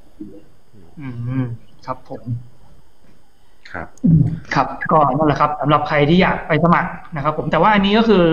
[1.00, 1.08] อื
[1.42, 1.44] ม
[1.86, 2.22] ครับผม
[3.72, 3.86] ครับ
[4.54, 8.24] ครับก็นั่นแหละครับสำหรับใครที่อยากไปสมัครนะครับ ผมแต่ว่าอันนี้ก็คือ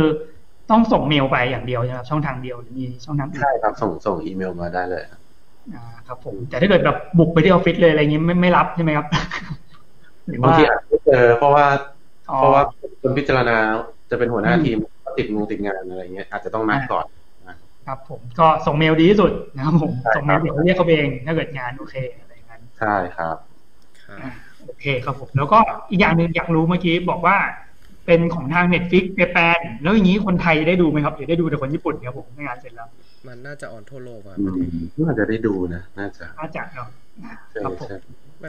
[0.71, 5.19] ต้องส่งเมลไปอย่างเดียวใช่ไหมครับ ช่องทางเดียวหรือมีช่องทางอื่นใช่ครับ ส่งส่งอีเมลมาได้เลยครับ
[5.73, 9.07] อ่าครับ ผม แต่ถ้าเกิดแบบบุกไปที่ออฟฟิศเลยอะไรเงี้ยไม่ไม่รับใช่ไหมครับ
[10.27, 11.65] หรือบางว่าทีอาจจะไม่เจอเพราะว่า
[12.31, 12.63] อ๋อเพราะว่า
[13.01, 13.57] คนพิจารณา
[14.09, 17.05] จะเป็นหัวหน้าอืมทีมก็ติดงงติดงานอะไรเงี้ยอาจจะต้องนัดก่อน
[17.87, 23.35] ครับผมก็ส่งเมลดีที่สุดนะครับผมใช่ครับส่งเมลเดี๋ยวเขาเรียกเขาเองถ้าเกิดงานโอเคอะไรอย่างนั้นใช่ครับ
[24.05, 24.31] ครับอ่า
[24.65, 27.37] โอเคครับผมแล้วก็อีกอย่างหนึ่งอยากรู้เมื่อกี้บอกว่า
[28.05, 32.87] เป็นของทาง Netflix เจแปนแล้วอย่างนี้คนไทยได้ดูไหมครับหรือได้ดูแต่คนญี่ปุ่นครับผมในงานเสร็จแล้ว
[33.27, 34.65] มันน่าจะออนทั่วโลกอะอืม
[35.07, 36.89] น่าจะได้ดูนะน่าจะน่าจะเนาะ
[37.51, 37.97] ใช่ครับผมใช่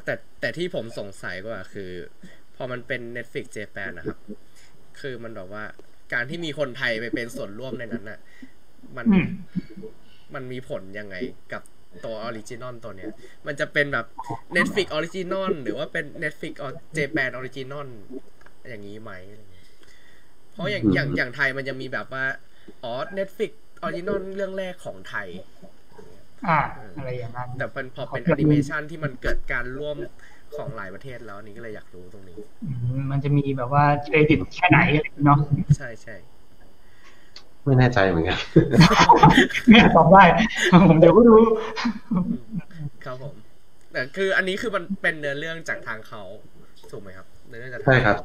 [0.04, 1.90] แต่แต่ที่ผมสงสัยกว่าคือ
[2.39, 4.18] พ อมันเป็น Netflix Japan นะครับ
[5.00, 5.64] คือมันแบบว่า
[6.12, 8.18] การที่มีคนไทยไปเป็นส่วนร่วมในนั้นน่ะ
[8.96, 9.26] มันอืม
[10.34, 11.16] มันมีผลยังไง
[11.52, 11.62] กับ
[12.04, 13.10] ตัว original ตัวเนี้ย
[13.46, 14.06] มันจะเป็นแบบ
[14.56, 16.52] Netflix ออริจินอลหรือว่าเป็น Netflix
[16.98, 17.88] Japan ออริจินอล
[18.68, 19.68] อย่างนี้ไหมอะไรเงี้ย
[20.52, 22.24] เพราะอย่างอย่างอย่างไทยมันจะมีแบบว่า
[22.84, 23.52] อ๋อ Netflix
[23.82, 25.28] ออริจินอลเรื่องแรกของไทย
[26.46, 26.58] อ่า
[26.96, 29.96] อะไรอย่างนั้นแต่เป็นพอเป็นขแออบคุณนิเมชันที่มันเกิดการร่วม
[30.56, 35.38] ของหลายประเทศแล้วอันนี้ก็เลยอยากรู้ตรงนี้อืมมันจะมีแบบว่าเครดิตแค่ไหนอะไรอย่างงี้เนาะ
[35.76, 36.16] ใช่ใช่
[37.64, 38.38] ไม่แน่ใจเหมือนกัน
[39.68, 40.22] เนี่ยตอบได้
[40.88, 41.42] ผมเดี๋ยวก็รู้
[43.04, 43.34] ครับผม
[43.92, 46.22] แต่คืออันนี้คือมันเป็นเนื้อเรื่องจากทางเขา
[46.90, 48.16] ถูกไหมครับเนื้อเรื่องจากทางใช่ครับ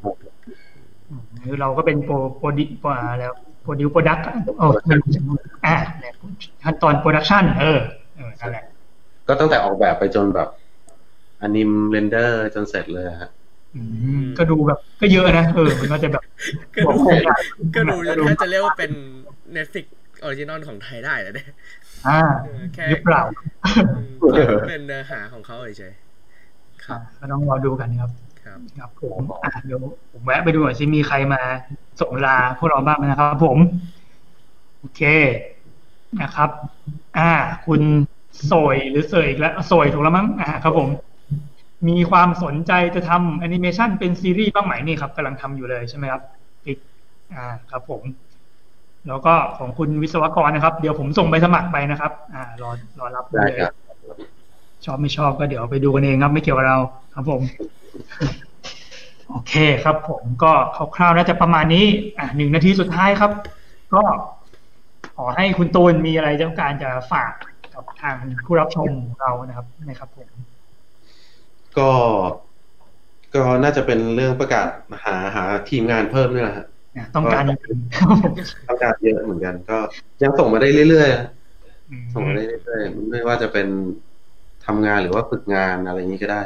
[1.10, 4.20] อืมคือเราก็เป็นโปรโปรดิโปรแล้วโปรดิวโปรดัก
[4.58, 5.24] โอ้ไม่รู้จัก
[5.66, 6.14] อ่าเนี่ย
[6.64, 7.80] ขั้นตอนโปรดักชันเออ
[8.18, 8.66] เออนั่นแหละ
[9.28, 10.50] ก็ตั้งแต่ออกแบบไปจนแบบ
[11.46, 13.32] อนิมเรนเดอร์จนเสร็จเลยฮะ
[13.76, 13.82] อื
[14.24, 16.24] มก็ดูแบบ ก็เยอะนะเออมันก็จะแบบ
[16.76, 17.42] ก็บอกดูโครงการ
[17.76, 18.92] ก็ดูถ้าจะเรียกว่าเป็น
[19.56, 19.86] Netflix
[20.24, 21.48] ออริจินอลของไทยได้เหรอเนี่ย
[22.06, 23.22] อ่าเออแค่หรือเปล่า
[23.82, 24.12] อืม
[24.66, 28.12] เป็นเนื้อหาของเขาเฉยๆครัอ่าบก็ต้องรอดูกันนะครับ
[28.44, 29.82] ครับ ครับผมอะเดี๋ยว
[30.12, 31.42] ผมแวะไปดูหน่อยสิมีใครมา
[32.02, 33.58] ส่งลาพวกเราบ้างไหมนะครับผม
[34.80, 35.02] โอเค
[36.22, 36.50] นะครับ
[37.18, 37.32] อ่า
[37.66, 37.82] คุณ
[38.46, 40.88] โสยหรือเสยอีกแล้วโสยถูกแล้วมั้งอ่าครับผม
[41.88, 46.22] มีความสนใจจะทำแอนิเมชันเป็นซีรีส์บ้างไหมนี่ครับกำลังทำอยู่เลยใช่ไหมครับ
[46.66, 46.78] อีก
[47.34, 48.02] อ่าครับผม
[49.08, 52.70] แล้วก็ของคุณวิศวกรนะครับ เดี๋ยวผมส่งไปสมัครไปนะครับ อ่ารอ
[53.00, 53.76] รอรับได้เลยครับ
[54.86, 56.80] ชอบไม่ชอบก็เดี๋ยวไปดูกันเองครับ ไม่เกี่ยวกับเรา
[57.14, 57.42] ครับผม
[59.30, 60.52] โอเคครับผมก็
[60.96, 61.86] คร่าวๆน่าจะประมาณนี้
[62.20, 63.32] อะหนึ่งนาทีสุดท้ายครับ
[63.94, 64.02] ก็
[65.18, 67.32] ขอให้คุณตูนมีอะไรต้องการจะฝาก
[67.74, 68.16] กับทาง
[68.46, 68.90] ผู้รับชม
[69.22, 70.30] เรานะครับนะครับผม
[71.78, 71.90] ก็
[73.36, 74.68] ก็น่าจะเป็นเรื่องประกาศ
[75.06, 76.66] หาหาทีมงานเพิ่มนี่แหละฮะ
[76.98, 78.34] อะต้องการจริงๆครับผม
[78.70, 79.78] ต้องการเยอะเหมือนกัน ก็
[80.24, 81.28] ยังส่งมาได้เรื่อยๆฮะ
[81.92, 83.68] อืมส่งมาได้เรื่อยๆไม่ว่าจะเป็น
[84.66, 86.42] ทำงานหรือว่าฝึกงานอะไรอย่างนี้ก็ได้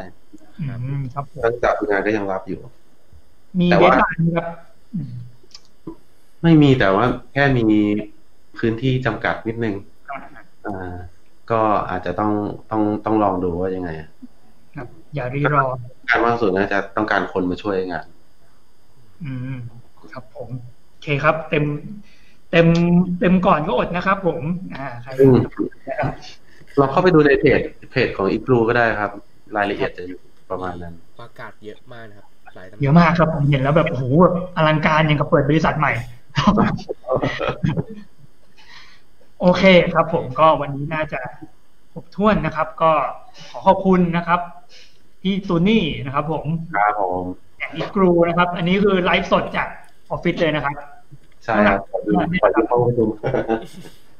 [0.59, 0.65] อื
[0.99, 2.59] มครับผมเรื่องจากฝึกงานก็ยังรับอยู่
[3.59, 4.47] มีแต่เดว่าทไลน์ไหมครับ
[4.93, 5.11] อืม
[6.43, 7.79] ไม่มีแต่ว่าแค่มี
[8.57, 9.75] พื้นที่จำกัดนิดนึง
[10.65, 10.93] อ่า
[11.51, 12.31] ก็อาจจะต้อง
[12.71, 14.09] ต้องต้องลองดูว่ายังไงครับ
[15.15, 15.65] อย่ารีรอ
[16.09, 18.07] การมากสุดน่าจะต้องการคนมาช่วยงาน
[19.23, 19.57] อืม
[20.13, 20.49] ครับผม
[20.89, 21.65] โอเคครับ เต็ม
[22.51, 22.67] เต็ม
[23.19, 24.39] เต็มก่อนก็อดนะครับ ผม
[24.75, 25.37] อ่าใครอืม
[25.87, 26.11] นะครับ
[26.77, 27.59] เราเข้าไปดูในเพจ
[27.91, 29.11] เพจของอีกรูก็ได้ครับ
[29.55, 35.93] รายละเอียดจะอยู่ประมาณนั้น ประกาศเยอะมากนะครับหลายตำแหน่งเยอะมากครับผมเห็นแล้วแบบโอ้โหแบบอลังการอย่างกับเปิดบริษัทใหม่
[39.41, 41.19] โอเคครับ ผมก็วันนี้น่าจะ
[41.93, 42.91] ครบถ้วนนะครับ ก็
[43.51, 44.39] ขอขอบคุณนะครับ
[45.21, 46.45] พี่ตูนี่นะครับ ผม
[46.75, 47.23] ครับผม
[47.57, 49.67] แอนอีกรูนะครับ อันนี้คือไลฟ์สดจาก
[50.11, 50.75] ออฟฟิศเลยนะครับ
[51.43, 52.11] ใช่ครับขอดู
[52.43, 53.05] ขอดูเข้าไปดู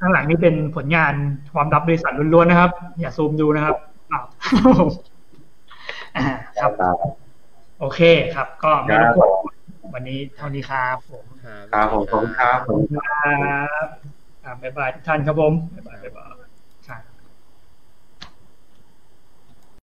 [0.00, 1.14] ข้างหลังนี่เป็นผลงาน
[1.54, 2.70] ความลับบริษัทล้วนๆนะครับ
[3.00, 3.76] อย่าซูมดูนะครับ
[4.12, 4.24] อ้าว
[6.16, 6.24] อ่า
[6.60, 6.72] ครับ
[7.80, 8.00] โอเค
[8.34, 9.28] ครับ ก็ไม่รบกวน
[9.94, 11.24] วันนี้เท่านี้ครับผม
[11.72, 13.22] ครับผมขอบคุณครับผมครั
[13.84, 13.86] บ
[14.44, 16.29] อ่าบ๊ายบายทุกท่านครับผมบ๊ายบาย